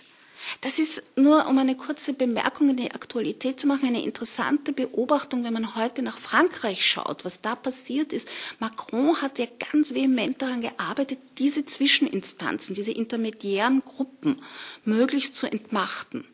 Das 0.62 0.80
ist 0.80 1.04
nur, 1.16 1.48
um 1.48 1.58
eine 1.58 1.76
kurze 1.76 2.14
Bemerkung 2.14 2.70
in 2.70 2.78
die 2.78 2.92
Aktualität 2.92 3.60
zu 3.60 3.68
machen, 3.68 3.88
eine 3.88 4.04
interessante 4.04 4.74
Beobachtung, 4.74 5.44
wenn 5.44 5.54
man 5.54 5.76
heute 5.76 6.02
nach 6.02 6.18
Frankreich 6.18 6.86
schaut, 6.86 7.26
was 7.26 7.42
da 7.42 7.56
passiert 7.56 8.14
ist. 8.14 8.28
Macron 8.60 9.22
hat 9.22 9.40
ja 9.40 9.46
ganz 9.72 9.94
vehement 9.94 10.42
daran 10.42 10.62
gearbeitet, 10.62 11.20
diese 11.38 11.66
Zwischeninstanzen, 11.66 12.76
diese 12.76 12.92
intermediären 12.92 13.82
Gruppen 13.86 14.42
möglichst 14.86 15.36
zu 15.36 15.48
entmachten. 15.48 16.26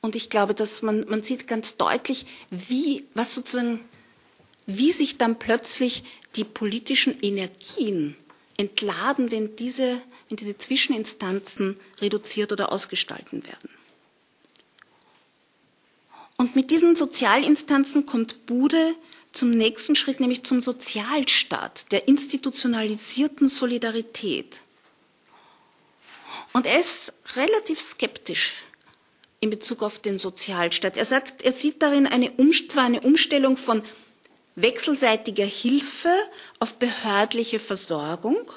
Und 0.00 0.16
ich 0.16 0.30
glaube, 0.30 0.54
dass 0.54 0.82
man, 0.82 1.04
man 1.08 1.22
sieht 1.22 1.46
ganz 1.46 1.76
deutlich, 1.76 2.26
wie, 2.50 3.04
was 3.14 3.34
sozusagen, 3.34 3.80
wie 4.66 4.92
sich 4.92 5.18
dann 5.18 5.38
plötzlich 5.38 6.04
die 6.36 6.44
politischen 6.44 7.18
Energien 7.20 8.16
entladen, 8.56 9.30
wenn 9.30 9.56
diese, 9.56 10.00
wenn 10.30 10.36
diese 10.36 10.56
Zwischeninstanzen 10.56 11.78
reduziert 12.00 12.52
oder 12.52 12.72
ausgestalten 12.72 13.44
werden. 13.44 13.70
Und 16.38 16.56
mit 16.56 16.70
diesen 16.70 16.96
Sozialinstanzen 16.96 18.06
kommt 18.06 18.46
Bude 18.46 18.94
zum 19.32 19.50
nächsten 19.50 19.94
Schritt, 19.94 20.20
nämlich 20.20 20.44
zum 20.44 20.62
Sozialstaat, 20.62 21.92
der 21.92 22.08
institutionalisierten 22.08 23.48
Solidarität. 23.48 24.60
Und 26.52 26.66
er 26.66 26.80
ist 26.80 27.12
relativ 27.36 27.80
skeptisch 27.80 28.62
in 29.40 29.50
Bezug 29.50 29.82
auf 29.82 29.98
den 29.98 30.18
Sozialstaat. 30.18 30.96
Er 30.96 31.04
sagt, 31.04 31.42
er 31.42 31.52
sieht 31.52 31.82
darin 31.82 32.06
eine, 32.06 32.32
zwar 32.68 32.84
eine 32.84 33.00
Umstellung 33.00 33.56
von 33.56 33.82
wechselseitiger 34.54 35.44
Hilfe 35.44 36.12
auf 36.58 36.74
behördliche 36.74 37.58
Versorgung. 37.58 38.50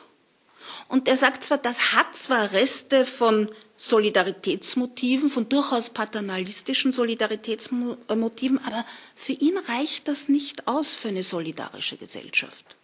Und 0.94 1.08
er 1.08 1.18
sagt 1.18 1.44
zwar, 1.44 1.58
das 1.58 1.94
hat 1.94 2.16
zwar 2.16 2.52
Reste 2.52 3.04
von 3.04 3.50
Solidaritätsmotiven, 3.78 5.28
von 5.28 5.50
durchaus 5.50 5.90
paternalistischen 5.90 6.94
Solidaritätsmotiven, 6.94 8.64
aber 8.64 8.86
für 9.16 9.32
ihn 9.32 9.58
reicht 9.58 10.08
das 10.08 10.30
nicht 10.30 10.68
aus 10.68 10.94
für 10.94 11.08
eine 11.08 11.24
solidarische 11.24 11.98
Gesellschaft. 11.98 12.76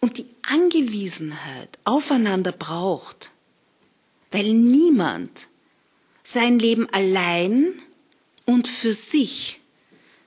und 0.00 0.18
die 0.18 0.26
Angewiesenheit 0.42 1.78
aufeinander 1.84 2.52
braucht, 2.52 3.30
weil 4.30 4.52
niemand 4.52 5.48
sein 6.22 6.58
Leben 6.58 6.86
allein 6.90 7.72
und 8.44 8.68
für 8.68 8.92
sich 8.92 9.60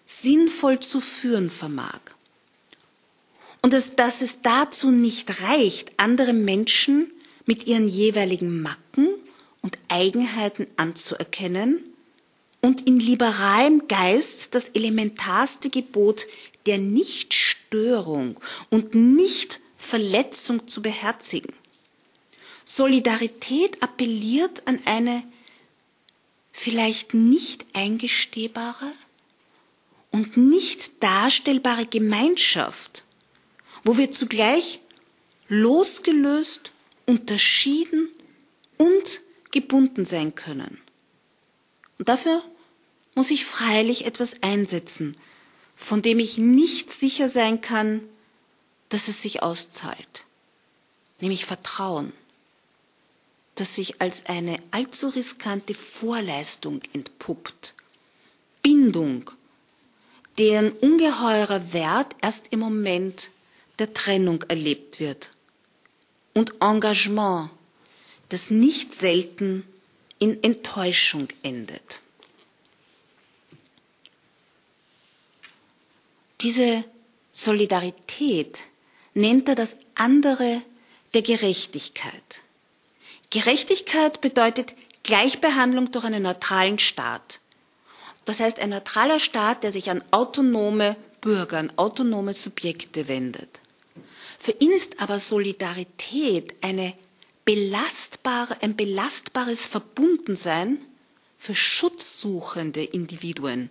sinnvoll 0.05 0.79
zu 0.79 0.99
führen 0.99 1.51
vermag. 1.51 1.99
Und 3.61 3.73
dass, 3.73 3.95
dass 3.95 4.21
es 4.21 4.41
dazu 4.41 4.89
nicht 4.89 5.43
reicht, 5.43 5.91
andere 5.97 6.33
Menschen 6.33 7.11
mit 7.45 7.67
ihren 7.67 7.87
jeweiligen 7.87 8.61
Macken 8.61 9.09
und 9.67 9.77
Eigenheiten 9.89 10.65
anzuerkennen 10.77 11.83
und 12.61 12.87
in 12.87 13.01
liberalem 13.01 13.89
Geist 13.89 14.55
das 14.55 14.69
elementarste 14.69 15.69
Gebot 15.69 16.25
der 16.67 16.77
Nichtstörung 16.77 18.39
und 18.69 18.95
Nichtverletzung 18.95 20.69
zu 20.69 20.81
beherzigen. 20.81 21.53
Solidarität 22.63 23.83
appelliert 23.83 24.65
an 24.67 24.79
eine 24.85 25.21
vielleicht 26.53 27.13
nicht 27.13 27.65
eingestehbare 27.73 28.93
und 30.11 30.37
nicht 30.37 31.03
darstellbare 31.03 31.85
Gemeinschaft, 31.85 33.03
wo 33.83 33.97
wir 33.97 34.13
zugleich 34.13 34.79
losgelöst, 35.49 36.71
unterschieden 37.05 38.09
und 38.77 39.21
gebunden 39.51 40.05
sein 40.05 40.35
können. 40.35 40.79
Und 41.97 42.07
dafür 42.09 42.41
muss 43.15 43.31
ich 43.31 43.45
freilich 43.45 44.05
etwas 44.05 44.35
einsetzen, 44.43 45.17
von 45.75 46.01
dem 46.01 46.19
ich 46.19 46.37
nicht 46.37 46.91
sicher 46.91 47.29
sein 47.29 47.61
kann, 47.61 48.01
dass 48.89 49.07
es 49.07 49.21
sich 49.21 49.43
auszahlt, 49.43 50.25
nämlich 51.19 51.45
Vertrauen, 51.45 52.13
das 53.55 53.75
sich 53.75 54.01
als 54.01 54.25
eine 54.27 54.57
allzu 54.71 55.09
riskante 55.09 55.73
Vorleistung 55.73 56.81
entpuppt, 56.93 57.73
Bindung, 58.61 59.31
deren 60.37 60.71
ungeheurer 60.71 61.73
Wert 61.73 62.15
erst 62.21 62.47
im 62.51 62.59
Moment 62.59 63.31
der 63.79 63.93
Trennung 63.93 64.43
erlebt 64.43 64.99
wird, 64.99 65.31
und 66.33 66.53
Engagement, 66.61 67.49
das 68.29 68.49
nicht 68.49 68.93
selten 68.93 69.63
in 70.19 70.41
Enttäuschung 70.43 71.27
endet. 71.43 72.01
Diese 76.41 76.83
Solidarität 77.33 78.63
nennt 79.13 79.47
er 79.49 79.55
das 79.55 79.77
andere 79.95 80.61
der 81.13 81.21
Gerechtigkeit. 81.21 82.41
Gerechtigkeit 83.29 84.21
bedeutet 84.21 84.75
Gleichbehandlung 85.03 85.91
durch 85.91 86.05
einen 86.05 86.23
neutralen 86.23 86.79
Staat. 86.79 87.39
Das 88.25 88.39
heißt, 88.39 88.59
ein 88.59 88.69
neutraler 88.69 89.19
Staat, 89.19 89.63
der 89.63 89.71
sich 89.71 89.89
an 89.89 90.03
autonome 90.11 90.95
Bürger, 91.21 91.57
an 91.59 91.73
autonome 91.77 92.33
Subjekte 92.33 93.07
wendet. 93.07 93.59
Für 94.37 94.51
ihn 94.51 94.71
ist 94.71 94.99
aber 95.01 95.19
Solidarität 95.19 96.55
eine 96.61 96.93
belastbare, 97.47 98.61
ein 98.61 98.75
belastbares 98.75 99.65
Verbundensein 99.65 100.79
für 101.37 101.55
schutzsuchende 101.55 102.83
Individuen. 102.83 103.69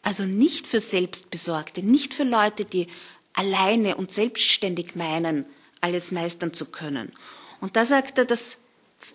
Also 0.00 0.22
nicht 0.22 0.66
für 0.66 0.80
Selbstbesorgte, 0.80 1.82
nicht 1.82 2.14
für 2.14 2.24
Leute, 2.24 2.64
die 2.64 2.86
alleine 3.34 3.96
und 3.96 4.10
selbstständig 4.10 4.94
meinen, 4.94 5.44
alles 5.82 6.12
meistern 6.12 6.54
zu 6.54 6.64
können. 6.64 7.12
Und 7.60 7.76
da 7.76 7.84
sagt 7.84 8.16
er, 8.16 8.24
das 8.24 8.56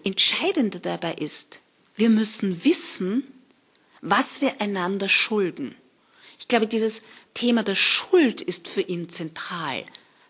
Entscheidende 0.04 0.80
dabei 0.80 1.13
ist, 1.13 1.62
wir 1.95 2.12
müssen 2.12 2.63
wissen, 2.63 3.23
was 4.01 4.41
wir 4.41 4.62
einander 4.62 5.10
schulden. 5.10 5.73
Ich 6.38 6.47
glaube, 6.47 6.67
dieses 6.67 7.01
Thema 7.34 7.63
der 7.63 7.75
Schuld 7.75 8.39
ist 8.39 8.67
für 8.67 8.82
ihn 8.82 9.10
zentral, 9.10 9.84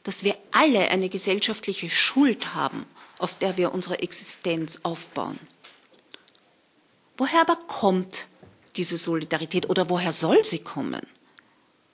dass 0.04 0.24
wir 0.24 0.38
alle 0.52 0.89
eine 0.91 1.10
gesellschaftliche 1.10 1.89
Schuld 1.89 2.56
haben 2.56 2.86
auf 3.22 3.38
der 3.38 3.58
wir 3.58 3.74
unsere 3.74 4.00
Existenz 4.00 4.80
aufbauen. 4.84 5.40
Woher 7.18 7.42
aber 7.42 7.56
kommt 7.56 8.28
diese 8.76 8.98
Solidarität 8.98 9.70
oder 9.70 9.90
woher 9.90 10.14
soll 10.14 10.44
sie 10.44 10.60
kommen? 10.60 11.02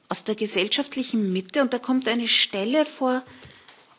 Aus 0.09 0.23
der 0.23 0.35
gesellschaftlichen 0.35 1.33
Mitte 1.33 1.61
und 1.61 1.73
da 1.73 1.79
kommt 1.79 2.07
eine 2.07 2.27
Stelle 2.27 2.85
vor, 2.85 3.23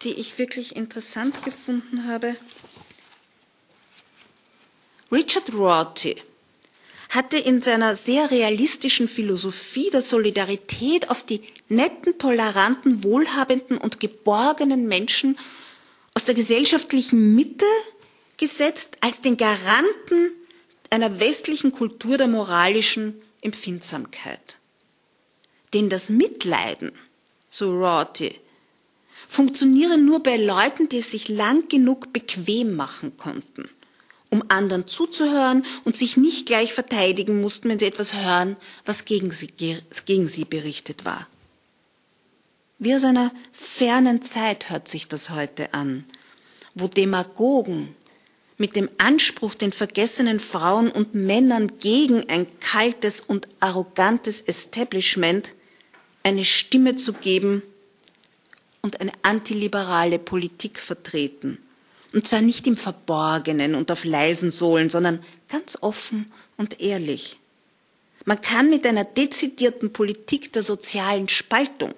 die 0.02 0.14
ich 0.14 0.38
wirklich 0.38 0.76
interessant 0.76 1.44
gefunden 1.44 2.06
habe. 2.06 2.36
Richard 5.10 5.52
Rorty 5.52 6.16
hatte 7.10 7.38
in 7.38 7.62
seiner 7.62 7.96
sehr 7.96 8.30
realistischen 8.30 9.08
Philosophie 9.08 9.90
der 9.90 10.02
Solidarität 10.02 11.10
auf 11.10 11.24
die 11.24 11.42
netten, 11.68 12.18
toleranten, 12.18 13.02
wohlhabenden 13.02 13.78
und 13.78 13.98
geborgenen 14.00 14.86
Menschen 14.86 15.38
aus 16.18 16.24
der 16.24 16.34
gesellschaftlichen 16.34 17.36
Mitte 17.36 17.64
gesetzt 18.38 18.96
als 19.02 19.20
den 19.20 19.36
Garanten 19.36 20.32
einer 20.90 21.20
westlichen 21.20 21.70
Kultur 21.70 22.18
der 22.18 22.26
moralischen 22.26 23.22
Empfindsamkeit. 23.40 24.58
Denn 25.74 25.88
das 25.88 26.10
Mitleiden, 26.10 26.90
so 27.50 27.70
Rorty, 27.70 28.34
funktioniere 29.28 29.96
nur 29.96 30.20
bei 30.20 30.36
Leuten, 30.36 30.88
die 30.88 30.98
es 30.98 31.12
sich 31.12 31.28
lang 31.28 31.68
genug 31.68 32.12
bequem 32.12 32.74
machen 32.74 33.16
konnten 33.16 33.70
um 34.30 34.42
anderen 34.48 34.88
zuzuhören 34.88 35.64
und 35.84 35.96
sich 35.96 36.16
nicht 36.18 36.46
gleich 36.46 36.74
verteidigen 36.74 37.40
mussten, 37.40 37.68
wenn 37.68 37.78
sie 37.78 37.86
etwas 37.86 38.12
hören, 38.12 38.56
was 38.84 39.04
gegen 39.06 39.30
sie, 39.30 39.46
gegen 40.04 40.26
sie 40.26 40.44
berichtet 40.44 41.06
war. 41.06 41.28
Wie 42.78 42.94
aus 42.94 43.04
einer 43.04 43.32
fernen 43.52 44.22
Zeit 44.22 44.70
hört 44.70 44.88
sich 44.88 45.08
das 45.08 45.30
heute 45.30 45.74
an, 45.74 46.04
wo 46.74 46.86
Demagogen 46.88 47.94
mit 48.56 48.76
dem 48.76 48.88
Anspruch, 48.98 49.54
den 49.54 49.72
vergessenen 49.72 50.40
Frauen 50.40 50.90
und 50.90 51.14
Männern 51.14 51.78
gegen 51.78 52.28
ein 52.28 52.46
kaltes 52.60 53.20
und 53.20 53.48
arrogantes 53.60 54.40
Establishment 54.40 55.54
eine 56.22 56.44
Stimme 56.44 56.96
zu 56.96 57.12
geben 57.12 57.62
und 58.82 59.00
eine 59.00 59.12
antiliberale 59.22 60.18
Politik 60.18 60.78
vertreten 60.78 61.58
und 62.12 62.26
zwar 62.26 62.40
nicht 62.40 62.66
im 62.66 62.76
Verborgenen 62.76 63.74
und 63.74 63.90
auf 63.90 64.04
leisen 64.04 64.50
Sohlen, 64.50 64.90
sondern 64.90 65.22
ganz 65.48 65.78
offen 65.80 66.32
und 66.56 66.80
ehrlich. 66.80 67.38
Man 68.24 68.40
kann 68.40 68.70
mit 68.70 68.86
einer 68.86 69.04
dezidierten 69.04 69.92
Politik 69.92 70.52
der 70.52 70.62
sozialen 70.62 71.28
Spaltung, 71.28 71.94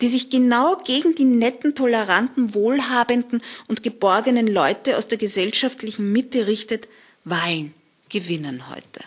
die 0.00 0.08
sich 0.08 0.30
genau 0.30 0.76
gegen 0.76 1.14
die 1.14 1.24
netten, 1.24 1.74
toleranten, 1.74 2.54
wohlhabenden 2.54 3.42
und 3.68 3.82
geborgenen 3.82 4.46
Leute 4.46 4.96
aus 4.98 5.08
der 5.08 5.18
gesellschaftlichen 5.18 6.12
Mitte 6.12 6.46
richtet, 6.46 6.88
Wahlen 7.24 7.74
gewinnen 8.08 8.68
heute. 8.68 9.00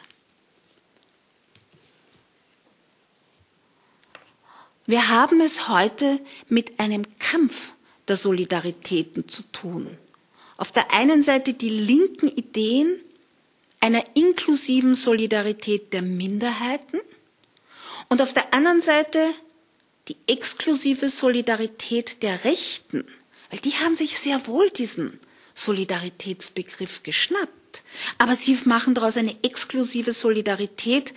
Wir 4.85 5.09
haben 5.09 5.41
es 5.41 5.67
heute 5.67 6.19
mit 6.47 6.79
einem 6.79 7.03
Kampf 7.19 7.73
der 8.07 8.15
Solidaritäten 8.15 9.27
zu 9.27 9.43
tun 9.51 9.97
auf 10.57 10.71
der 10.71 10.91
einen 10.91 11.23
Seite 11.23 11.53
die 11.53 11.69
linken 11.69 12.27
Ideen 12.27 12.99
einer 13.79 14.03
inklusiven 14.15 14.95
Solidarität 14.95 15.93
der 15.93 16.01
Minderheiten 16.01 16.99
und 18.09 18.21
auf 18.21 18.33
der 18.33 18.53
anderen 18.53 18.81
Seite 18.81 19.19
die 20.07 20.17
exklusive 20.27 21.09
Solidarität 21.09 22.23
der 22.23 22.43
Rechten, 22.45 23.05
weil 23.49 23.59
die 23.59 23.73
haben 23.73 23.95
sich 23.95 24.19
sehr 24.19 24.45
wohl 24.47 24.69
diesen 24.69 25.19
Solidaritätsbegriff 25.53 27.03
geschnappt. 27.03 27.83
Aber 28.17 28.35
sie 28.35 28.57
machen 28.65 28.93
daraus 28.93 29.17
eine 29.17 29.35
exklusive 29.43 30.13
Solidarität, 30.13 31.13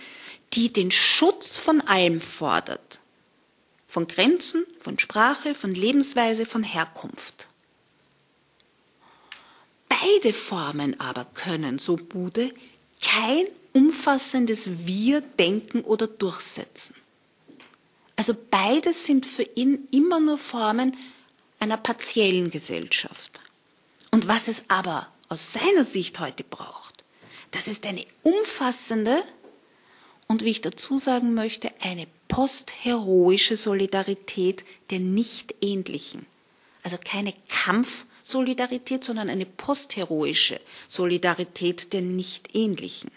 die 0.53 0.73
den 0.73 0.91
Schutz 0.91 1.57
von 1.57 1.81
allem 1.81 2.21
fordert. 2.21 2.99
Von 3.87 4.07
Grenzen, 4.07 4.65
von 4.79 4.99
Sprache, 4.99 5.55
von 5.55 5.73
Lebensweise, 5.73 6.45
von 6.45 6.63
Herkunft. 6.63 7.47
Beide 9.89 10.33
Formen 10.33 10.99
aber 10.99 11.25
können, 11.25 11.77
so 11.77 11.97
Bude, 11.97 12.53
kein 13.01 13.45
umfassendes 13.73 14.85
Wir 14.85 15.21
denken 15.21 15.81
oder 15.81 16.07
durchsetzen. 16.07 16.95
Also 18.21 18.35
beides 18.51 19.07
sind 19.07 19.25
für 19.25 19.41
ihn 19.55 19.87
immer 19.89 20.19
nur 20.19 20.37
Formen 20.37 20.95
einer 21.59 21.77
partiellen 21.77 22.51
Gesellschaft. 22.51 23.41
Und 24.11 24.27
was 24.27 24.47
es 24.47 24.65
aber 24.67 25.07
aus 25.27 25.53
seiner 25.53 25.83
Sicht 25.83 26.19
heute 26.19 26.43
braucht, 26.43 27.03
das 27.49 27.67
ist 27.67 27.83
eine 27.87 28.05
umfassende 28.21 29.23
und, 30.27 30.45
wie 30.45 30.51
ich 30.51 30.61
dazu 30.61 30.99
sagen 30.99 31.33
möchte, 31.33 31.71
eine 31.81 32.05
postheroische 32.27 33.55
Solidarität 33.55 34.65
der 34.91 34.99
Nichtähnlichen. 34.99 36.27
Also 36.83 36.99
keine 37.03 37.33
Kampf- 37.49 38.05
Solidarität, 38.21 39.03
sondern 39.03 39.31
eine 39.31 39.47
postheroische 39.47 40.61
Solidarität 40.87 41.91
der 41.91 42.01
Nichtähnlichen. 42.01 43.09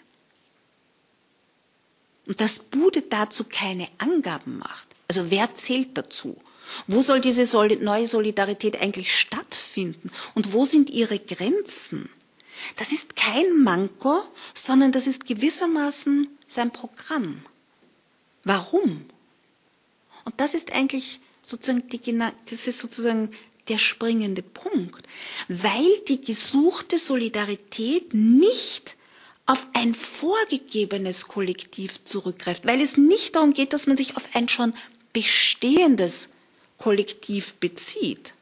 Und 2.25 2.41
dass 2.41 2.57
Bude 2.57 3.03
dazu 3.03 3.43
keine 3.43 3.87
Angaben 3.99 4.57
macht, 4.57 4.94
also 5.07 5.29
wer 5.29 5.53
zählt 5.55 5.97
dazu? 5.97 6.37
Wo 6.87 7.01
soll 7.01 7.21
diese 7.21 7.45
neue 7.81 8.07
Solidarität 8.07 8.81
eigentlich 8.81 9.15
stattfinden? 9.17 10.09
Und 10.33 10.53
wo 10.53 10.65
sind 10.65 10.89
ihre 10.89 11.19
Grenzen? 11.19 12.09
Das 12.75 12.91
ist 12.91 13.15
kein 13.15 13.63
Manko, 13.63 14.23
sondern 14.53 14.91
das 14.91 15.07
ist 15.07 15.25
gewissermaßen 15.25 16.27
sein 16.47 16.71
Programm. 16.71 17.45
Warum? 18.43 19.05
Und 20.23 20.33
das 20.37 20.53
ist 20.53 20.73
eigentlich 20.73 21.19
sozusagen 21.45 21.87
die, 21.87 21.99
das 22.49 22.67
ist 22.67 22.79
sozusagen 22.79 23.31
der 23.67 23.77
springende 23.77 24.43
Punkt, 24.43 25.07
weil 25.47 25.99
die 26.07 26.21
gesuchte 26.21 26.99
Solidarität 26.99 28.13
nicht 28.13 28.95
auf 29.47 29.67
ein 29.73 29.93
vorgegebenes 29.93 31.27
Kollektiv 31.27 32.03
zurückgreift, 32.03 32.65
weil 32.65 32.81
es 32.81 32.97
nicht 32.97 33.35
darum 33.35 33.53
geht, 33.53 33.73
dass 33.73 33.87
man 33.87 33.97
sich 33.97 34.17
auf 34.17 34.23
ein 34.33 34.49
schon 34.49 34.73
bestehendes 35.15 36.29
Kollektiv 36.77 37.53
bezieht. 37.55 38.33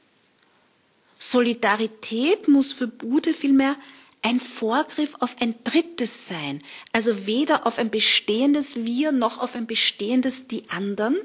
Solidarität 1.20 2.48
muss 2.48 2.72
für 2.74 2.88
Bude 2.88 3.34
vielmehr 3.34 3.76
ein 4.24 4.40
Vorgriff 4.40 5.16
auf 5.20 5.36
ein 5.40 5.54
drittes 5.64 6.28
sein, 6.28 6.64
also 6.92 7.28
weder 7.28 7.68
auf 7.68 7.78
ein 7.78 7.92
bestehendes 7.92 8.84
Wir 8.86 9.12
noch 9.12 9.38
auf 9.38 9.56
ein 9.56 9.68
bestehendes 9.68 10.48
Die 10.48 10.68
anderen, 10.70 11.16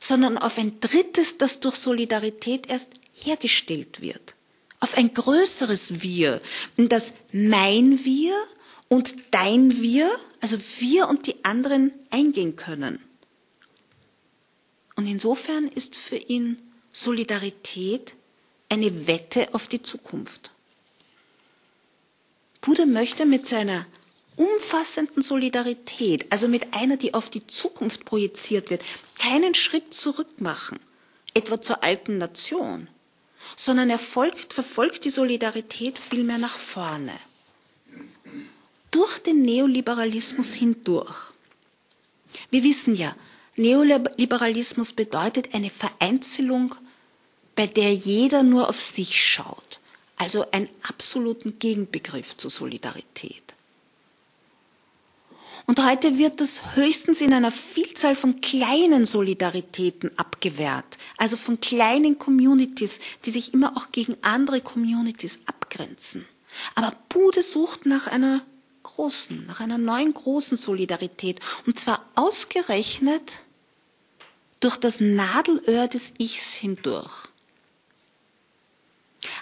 sondern 0.00 0.36
auf 0.36 0.58
ein 0.58 0.80
drittes, 0.80 1.38
das 1.38 1.60
durch 1.60 1.76
Solidarität 1.76 2.68
erst 2.68 2.90
hergestellt 3.14 4.02
wird. 4.02 4.34
Auf 4.80 4.98
ein 4.98 5.14
größeres 5.14 6.02
Wir, 6.02 6.42
das 6.76 7.14
mein 7.32 8.04
Wir 8.04 8.34
und 8.88 9.14
dein 9.30 9.80
Wir, 9.80 10.10
also 10.42 10.58
wir 10.80 11.08
und 11.08 11.26
die 11.26 11.42
anderen 11.44 11.92
eingehen 12.10 12.56
können. 12.56 13.05
Und 14.96 15.06
insofern 15.06 15.68
ist 15.68 15.94
für 15.94 16.16
ihn 16.16 16.58
Solidarität 16.92 18.14
eine 18.68 19.06
Wette 19.06 19.54
auf 19.54 19.66
die 19.66 19.82
Zukunft. 19.82 20.50
Buddha 22.62 22.86
möchte 22.86 23.26
mit 23.26 23.46
seiner 23.46 23.86
umfassenden 24.36 25.22
Solidarität, 25.22 26.26
also 26.30 26.48
mit 26.48 26.74
einer, 26.74 26.96
die 26.96 27.14
auf 27.14 27.30
die 27.30 27.46
Zukunft 27.46 28.04
projiziert 28.04 28.70
wird, 28.70 28.82
keinen 29.18 29.54
Schritt 29.54 29.94
zurück 29.94 30.40
machen, 30.40 30.80
etwa 31.34 31.60
zur 31.60 31.82
alten 31.82 32.18
Nation, 32.18 32.88
sondern 33.54 33.90
er 33.90 33.98
folgt, 33.98 34.52
verfolgt 34.52 35.04
die 35.04 35.10
Solidarität 35.10 35.98
vielmehr 35.98 36.38
nach 36.38 36.58
vorne. 36.58 37.12
Durch 38.90 39.18
den 39.18 39.42
Neoliberalismus 39.42 40.54
hindurch. 40.54 41.32
Wir 42.50 42.62
wissen 42.62 42.94
ja, 42.94 43.14
Neoliberalismus 43.56 44.92
bedeutet 44.92 45.54
eine 45.54 45.70
Vereinzelung, 45.70 46.74
bei 47.54 47.66
der 47.66 47.94
jeder 47.94 48.42
nur 48.42 48.68
auf 48.68 48.80
sich 48.80 49.18
schaut, 49.18 49.80
also 50.16 50.50
einen 50.50 50.68
absoluten 50.82 51.58
Gegenbegriff 51.58 52.36
zur 52.36 52.50
Solidarität. 52.50 53.42
Und 55.64 55.84
heute 55.84 56.16
wird 56.16 56.40
das 56.40 56.76
höchstens 56.76 57.20
in 57.20 57.32
einer 57.32 57.50
Vielzahl 57.50 58.14
von 58.14 58.40
kleinen 58.40 59.04
Solidaritäten 59.04 60.16
abgewehrt, 60.16 60.98
also 61.16 61.36
von 61.36 61.60
kleinen 61.60 62.18
Communities, 62.18 63.00
die 63.24 63.32
sich 63.32 63.52
immer 63.52 63.76
auch 63.76 63.90
gegen 63.90 64.16
andere 64.22 64.60
Communities 64.60 65.40
abgrenzen. 65.46 66.24
Aber 66.76 66.94
Bude 67.08 67.42
sucht 67.42 67.84
nach 67.84 68.06
einer 68.06 68.42
großen, 68.84 69.44
nach 69.46 69.58
einer 69.58 69.78
neuen 69.78 70.14
großen 70.14 70.56
Solidarität, 70.56 71.40
und 71.66 71.80
zwar 71.80 72.04
ausgerechnet 72.14 73.40
durch 74.66 74.78
das 74.78 74.98
Nadelöhr 74.98 75.86
des 75.86 76.12
Ichs 76.18 76.54
hindurch. 76.54 77.28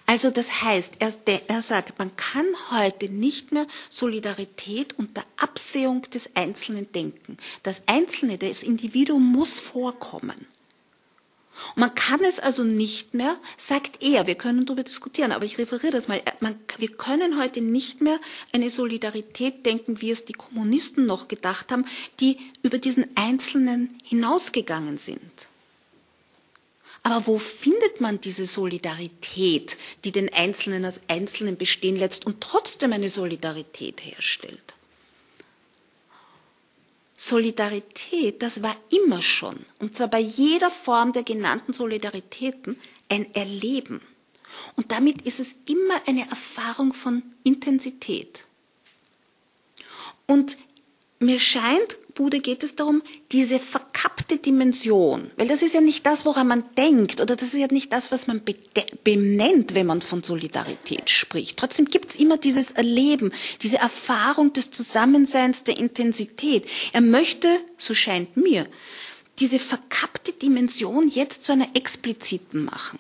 Also 0.04 0.30
das 0.30 0.60
heißt, 0.60 0.96
er, 0.98 1.14
er 1.48 1.62
sagt, 1.62 1.98
man 1.98 2.14
kann 2.14 2.44
heute 2.70 3.08
nicht 3.08 3.50
mehr 3.50 3.66
Solidarität 3.88 4.98
unter 4.98 5.24
Absehung 5.38 6.02
des 6.02 6.36
Einzelnen 6.36 6.92
denken. 6.92 7.38
Das 7.62 7.84
Einzelne, 7.86 8.36
das 8.36 8.62
Individuum 8.62 9.24
muss 9.32 9.58
vorkommen. 9.58 10.46
Und 11.74 11.80
man 11.80 11.94
kann 11.94 12.20
es 12.24 12.40
also 12.40 12.64
nicht 12.64 13.14
mehr, 13.14 13.36
sagt 13.56 14.02
er, 14.02 14.26
wir 14.26 14.34
können 14.34 14.66
darüber 14.66 14.82
diskutieren, 14.82 15.32
aber 15.32 15.44
ich 15.44 15.58
referiere 15.58 15.92
das 15.92 16.08
mal, 16.08 16.20
man, 16.40 16.58
wir 16.78 16.90
können 16.90 17.40
heute 17.40 17.60
nicht 17.60 18.00
mehr 18.00 18.18
eine 18.52 18.70
Solidarität 18.70 19.64
denken, 19.64 20.00
wie 20.00 20.10
es 20.10 20.24
die 20.24 20.32
Kommunisten 20.32 21.06
noch 21.06 21.28
gedacht 21.28 21.70
haben, 21.70 21.84
die 22.20 22.38
über 22.62 22.78
diesen 22.78 23.06
Einzelnen 23.16 23.98
hinausgegangen 24.02 24.98
sind. 24.98 25.48
Aber 27.02 27.26
wo 27.26 27.38
findet 27.38 28.00
man 28.00 28.20
diese 28.20 28.46
Solidarität, 28.46 29.76
die 30.04 30.10
den 30.10 30.32
Einzelnen 30.32 30.86
als 30.86 31.02
Einzelnen 31.08 31.56
bestehen 31.56 31.96
lässt 31.96 32.24
und 32.24 32.40
trotzdem 32.40 32.92
eine 32.94 33.10
Solidarität 33.10 34.00
herstellt? 34.02 34.73
Solidarität, 37.16 38.42
das 38.42 38.62
war 38.62 38.76
immer 38.90 39.22
schon, 39.22 39.64
und 39.78 39.96
zwar 39.96 40.08
bei 40.08 40.18
jeder 40.20 40.70
Form 40.70 41.12
der 41.12 41.22
genannten 41.22 41.72
Solidaritäten, 41.72 42.78
ein 43.08 43.32
Erleben. 43.34 44.00
Und 44.76 44.90
damit 44.92 45.22
ist 45.22 45.40
es 45.40 45.56
immer 45.66 45.94
eine 46.06 46.28
Erfahrung 46.28 46.92
von 46.92 47.22
Intensität. 47.44 48.46
Und 50.26 50.56
mir 51.18 51.38
scheint, 51.38 51.98
Bude 52.14 52.40
geht 52.40 52.62
es 52.62 52.76
darum, 52.76 53.02
diese 53.32 53.58
verkappte 54.24 54.38
Dimension, 54.38 55.30
weil 55.36 55.48
das 55.48 55.62
ist 55.62 55.74
ja 55.74 55.80
nicht 55.80 56.06
das, 56.06 56.24
woran 56.24 56.48
man 56.48 56.64
denkt, 56.76 57.20
oder 57.20 57.36
das 57.36 57.54
ist 57.54 57.60
ja 57.60 57.66
nicht 57.70 57.92
das, 57.92 58.10
was 58.10 58.26
man 58.26 58.40
benennt, 59.04 59.74
wenn 59.74 59.86
man 59.86 60.00
von 60.00 60.22
Solidarität 60.22 61.10
spricht. 61.10 61.58
Trotzdem 61.58 61.86
gibt 61.86 62.10
es 62.10 62.16
immer 62.16 62.38
dieses 62.38 62.70
Erleben, 62.70 63.32
diese 63.62 63.78
Erfahrung 63.78 64.52
des 64.52 64.70
Zusammenseins, 64.70 65.64
der 65.64 65.76
Intensität. 65.76 66.66
Er 66.92 67.02
möchte, 67.02 67.48
so 67.76 67.94
scheint 67.94 68.36
mir, 68.36 68.66
diese 69.40 69.58
verkappte 69.58 70.32
Dimension 70.32 71.08
jetzt 71.08 71.44
zu 71.44 71.52
einer 71.52 71.68
expliziten 71.74 72.64
machen. 72.64 72.98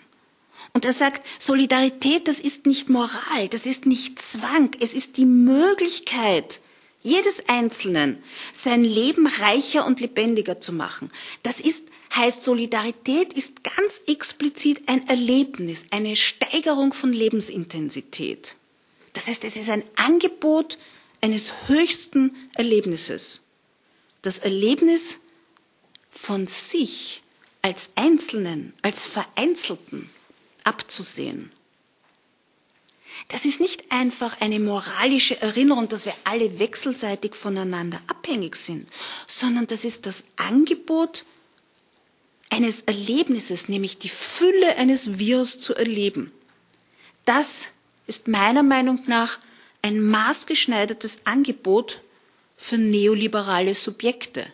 Und 0.74 0.84
er 0.84 0.92
sagt, 0.92 1.24
Solidarität, 1.38 2.26
das 2.26 2.40
ist 2.40 2.66
nicht 2.66 2.90
Moral, 2.90 3.48
das 3.48 3.64
ist 3.64 3.86
nicht 3.86 4.20
Zwang, 4.20 4.70
es 4.80 4.92
ist 4.92 5.16
die 5.16 5.26
Möglichkeit, 5.26 6.60
jedes 7.04 7.48
Einzelnen, 7.48 8.20
sein 8.52 8.82
Leben 8.82 9.26
reicher 9.26 9.86
und 9.86 10.00
lebendiger 10.00 10.60
zu 10.60 10.72
machen. 10.72 11.12
Das 11.44 11.60
ist, 11.60 11.84
heißt, 12.16 12.42
Solidarität 12.42 13.32
ist 13.34 13.62
ganz 13.62 14.00
explizit 14.06 14.88
ein 14.88 15.06
Erlebnis, 15.06 15.86
eine 15.90 16.16
Steigerung 16.16 16.92
von 16.92 17.12
Lebensintensität. 17.12 18.56
Das 19.12 19.28
heißt, 19.28 19.44
es 19.44 19.56
ist 19.56 19.70
ein 19.70 19.84
Angebot 19.96 20.78
eines 21.20 21.52
höchsten 21.66 22.34
Erlebnisses. 22.54 23.40
Das 24.22 24.38
Erlebnis 24.38 25.18
von 26.10 26.46
sich 26.46 27.22
als 27.60 27.90
Einzelnen, 27.96 28.72
als 28.82 29.06
Vereinzelten 29.06 30.08
abzusehen 30.64 31.52
das 33.28 33.44
ist 33.44 33.60
nicht 33.60 33.90
einfach 33.90 34.40
eine 34.40 34.60
moralische 34.60 35.40
Erinnerung, 35.40 35.88
dass 35.88 36.04
wir 36.04 36.14
alle 36.24 36.58
wechselseitig 36.58 37.34
voneinander 37.34 38.00
abhängig 38.06 38.56
sind, 38.56 38.88
sondern 39.26 39.66
das 39.66 39.84
ist 39.84 40.06
das 40.06 40.24
Angebot 40.36 41.24
eines 42.50 42.82
Erlebnisses, 42.82 43.68
nämlich 43.68 43.98
die 43.98 44.08
Fülle 44.08 44.76
eines 44.76 45.18
Wirs 45.18 45.58
zu 45.58 45.74
erleben. 45.74 46.32
Das 47.24 47.68
ist 48.06 48.28
meiner 48.28 48.62
Meinung 48.62 49.02
nach 49.06 49.38
ein 49.82 50.00
maßgeschneidertes 50.00 51.18
Angebot 51.24 52.02
für 52.56 52.78
neoliberale 52.78 53.74
Subjekte. 53.74 54.46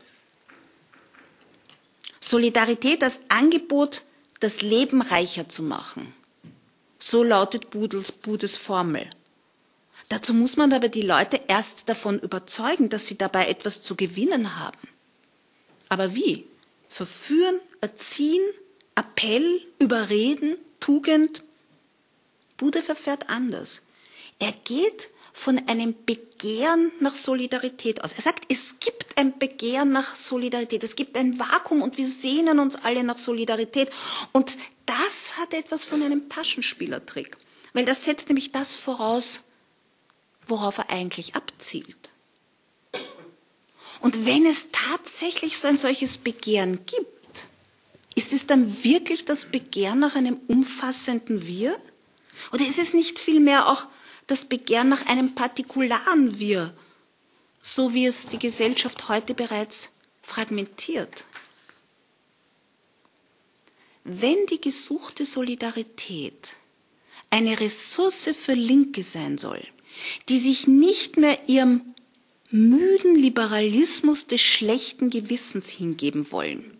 Solidarität 2.20 3.02
als 3.02 3.20
Angebot, 3.28 4.02
das 4.40 4.60
Leben 4.60 5.02
reicher 5.02 5.48
zu 5.48 5.62
machen. 5.62 6.14
So 7.00 7.24
lautet 7.24 7.70
Budels, 7.70 8.12
Budes 8.12 8.56
Formel. 8.56 9.08
Dazu 10.10 10.34
muss 10.34 10.56
man 10.56 10.72
aber 10.72 10.88
die 10.88 11.02
Leute 11.02 11.40
erst 11.48 11.88
davon 11.88 12.18
überzeugen, 12.20 12.88
dass 12.90 13.06
sie 13.06 13.16
dabei 13.16 13.48
etwas 13.48 13.82
zu 13.82 13.96
gewinnen 13.96 14.58
haben. 14.58 14.88
Aber 15.88 16.14
wie? 16.14 16.46
Verführen, 16.88 17.60
erziehen, 17.80 18.42
Appell, 18.94 19.62
überreden, 19.78 20.56
Tugend? 20.78 21.42
Bude 22.56 22.82
verfährt 22.82 23.30
anders. 23.30 23.82
Er 24.38 24.52
geht 24.52 25.10
von 25.32 25.58
einem 25.68 25.94
Begehren 26.06 26.92
nach 27.00 27.12
Solidarität 27.14 28.02
aus. 28.02 28.12
Er 28.12 28.22
sagt, 28.22 28.44
es 28.48 28.76
gibt 28.80 29.18
ein 29.18 29.38
Begehren 29.38 29.90
nach 29.92 30.16
Solidarität, 30.16 30.82
es 30.84 30.96
gibt 30.96 31.16
ein 31.16 31.38
Vakuum 31.38 31.82
und 31.82 31.98
wir 31.98 32.08
sehnen 32.08 32.58
uns 32.58 32.76
alle 32.76 33.04
nach 33.04 33.18
Solidarität. 33.18 33.90
Und 34.32 34.56
das 34.86 35.38
hat 35.38 35.54
etwas 35.54 35.84
von 35.84 36.02
einem 36.02 36.28
Taschenspielertrick, 36.28 37.36
weil 37.72 37.84
das 37.84 38.04
setzt 38.04 38.28
nämlich 38.28 38.52
das 38.52 38.74
voraus, 38.74 39.42
worauf 40.48 40.78
er 40.78 40.90
eigentlich 40.90 41.36
abzielt. 41.36 42.10
Und 44.00 44.24
wenn 44.24 44.46
es 44.46 44.68
tatsächlich 44.72 45.58
so 45.58 45.68
ein 45.68 45.78
solches 45.78 46.18
Begehren 46.18 46.80
gibt, 46.86 47.46
ist 48.14 48.32
es 48.32 48.46
dann 48.46 48.82
wirklich 48.82 49.24
das 49.24 49.44
Begehren 49.44 50.00
nach 50.00 50.16
einem 50.16 50.40
umfassenden 50.48 51.46
Wir? 51.46 51.76
Oder 52.52 52.66
ist 52.66 52.78
es 52.78 52.94
nicht 52.94 53.18
vielmehr 53.18 53.68
auch 53.68 53.86
das 54.30 54.44
Begehren 54.44 54.88
nach 54.88 55.06
einem 55.06 55.34
partikularen 55.34 56.38
Wir, 56.38 56.74
so 57.62 57.94
wie 57.94 58.06
es 58.06 58.26
die 58.26 58.38
Gesellschaft 58.38 59.08
heute 59.08 59.34
bereits 59.34 59.90
fragmentiert? 60.22 61.26
Wenn 64.04 64.46
die 64.46 64.60
gesuchte 64.60 65.26
Solidarität 65.26 66.56
eine 67.30 67.60
Ressource 67.60 68.30
für 68.36 68.54
Linke 68.54 69.02
sein 69.02 69.38
soll, 69.38 69.62
die 70.28 70.38
sich 70.38 70.66
nicht 70.66 71.16
mehr 71.16 71.38
ihrem 71.48 71.82
müden 72.50 73.14
Liberalismus 73.14 74.26
des 74.26 74.40
schlechten 74.40 75.10
Gewissens 75.10 75.68
hingeben 75.68 76.32
wollen. 76.32 76.78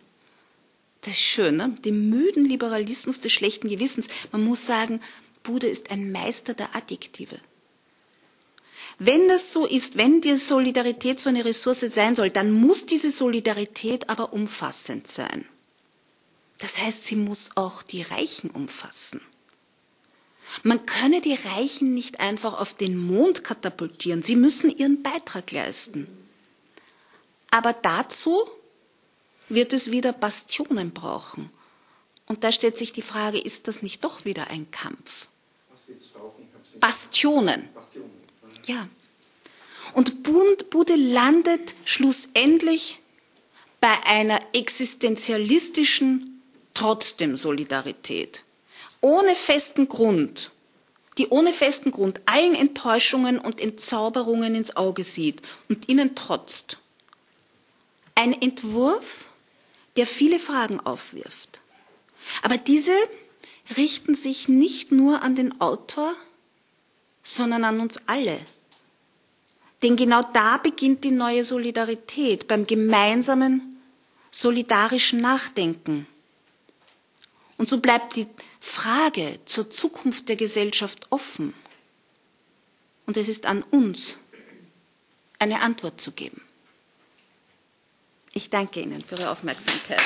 Das 1.01 1.13
ist 1.13 1.21
schön, 1.21 1.57
ne? 1.57 1.75
dem 1.83 2.09
müden 2.09 2.45
Liberalismus 2.45 3.21
des 3.21 3.31
schlechten 3.31 3.69
Gewissens. 3.69 4.07
Man 4.31 4.43
muss 4.43 4.65
sagen, 4.67 5.01
Bude 5.43 5.67
ist 5.67 5.91
ein 5.91 6.11
Meister 6.11 6.53
der 6.53 6.75
Adjektive. 6.75 7.39
Wenn 8.99 9.27
das 9.27 9.51
so 9.51 9.65
ist, 9.65 9.97
wenn 9.97 10.21
die 10.21 10.35
Solidarität 10.35 11.19
so 11.19 11.29
eine 11.29 11.43
Ressource 11.43 11.79
sein 11.79 12.15
soll, 12.15 12.29
dann 12.29 12.51
muss 12.51 12.85
diese 12.85 13.09
Solidarität 13.09 14.09
aber 14.09 14.31
umfassend 14.33 15.07
sein. 15.07 15.45
Das 16.59 16.77
heißt, 16.77 17.05
sie 17.05 17.15
muss 17.15 17.49
auch 17.55 17.81
die 17.81 18.03
Reichen 18.03 18.51
umfassen. 18.51 19.21
Man 20.63 20.85
könne 20.85 21.21
die 21.21 21.33
Reichen 21.33 21.93
nicht 21.93 22.19
einfach 22.19 22.59
auf 22.59 22.75
den 22.75 22.97
Mond 22.97 23.43
katapultieren. 23.43 24.21
Sie 24.21 24.35
müssen 24.35 24.69
ihren 24.69 25.01
Beitrag 25.01 25.51
leisten. 25.51 26.07
Aber 27.49 27.73
dazu 27.73 28.47
wird 29.49 29.73
es 29.73 29.91
wieder 29.91 30.13
Bastionen 30.13 30.91
brauchen. 30.91 31.49
Und 32.27 32.43
da 32.43 32.51
stellt 32.51 32.77
sich 32.77 32.93
die 32.93 33.01
Frage, 33.01 33.39
ist 33.39 33.67
das 33.67 33.81
nicht 33.81 34.03
doch 34.03 34.25
wieder 34.25 34.49
ein 34.49 34.69
Kampf? 34.71 35.27
Bastionen. 36.79 37.69
Ja. 38.65 38.87
Und 39.93 40.23
Bude 40.23 40.95
landet 40.95 41.75
schlussendlich 41.85 42.99
bei 43.79 43.93
einer 44.05 44.39
existenzialistischen 44.53 46.41
trotzdem 46.73 47.35
Solidarität. 47.35 48.43
Ohne 49.01 49.35
festen 49.35 49.87
Grund, 49.87 50.51
die 51.17 51.27
ohne 51.27 51.51
festen 51.51 51.91
Grund 51.91 52.21
allen 52.25 52.55
Enttäuschungen 52.55 53.39
und 53.39 53.59
Entzauberungen 53.59 54.55
ins 54.55 54.75
Auge 54.77 55.03
sieht 55.03 55.41
und 55.67 55.89
ihnen 55.89 56.15
trotzt. 56.15 56.77
Ein 58.15 58.39
Entwurf, 58.39 59.25
der 59.97 60.07
viele 60.07 60.39
Fragen 60.39 60.79
aufwirft. 60.79 61.59
Aber 62.43 62.57
diese 62.57 62.93
richten 63.77 64.15
sich 64.15 64.47
nicht 64.47 64.91
nur 64.91 65.21
an 65.23 65.35
den 65.35 65.59
Autor, 65.61 66.13
sondern 67.23 67.63
an 67.63 67.79
uns 67.79 67.99
alle. 68.07 68.39
Denn 69.83 69.95
genau 69.95 70.21
da 70.33 70.57
beginnt 70.57 71.03
die 71.03 71.11
neue 71.11 71.43
Solidarität, 71.43 72.47
beim 72.47 72.67
gemeinsamen 72.67 73.81
solidarischen 74.31 75.21
Nachdenken 75.21 76.07
und 77.61 77.69
so 77.69 77.77
bleibt 77.77 78.15
die 78.15 78.25
Frage 78.59 79.39
zur 79.45 79.69
Zukunft 79.69 80.29
der 80.29 80.35
Gesellschaft 80.35 81.05
offen. 81.11 81.53
Und 83.05 83.17
es 83.17 83.27
ist 83.27 83.45
an 83.45 83.61
uns, 83.61 84.17
eine 85.37 85.61
Antwort 85.61 86.01
zu 86.01 86.11
geben. 86.11 86.41
Ich 88.33 88.49
danke 88.49 88.81
Ihnen 88.81 89.03
für 89.03 89.13
Ihre 89.13 89.29
Aufmerksamkeit. 89.29 90.01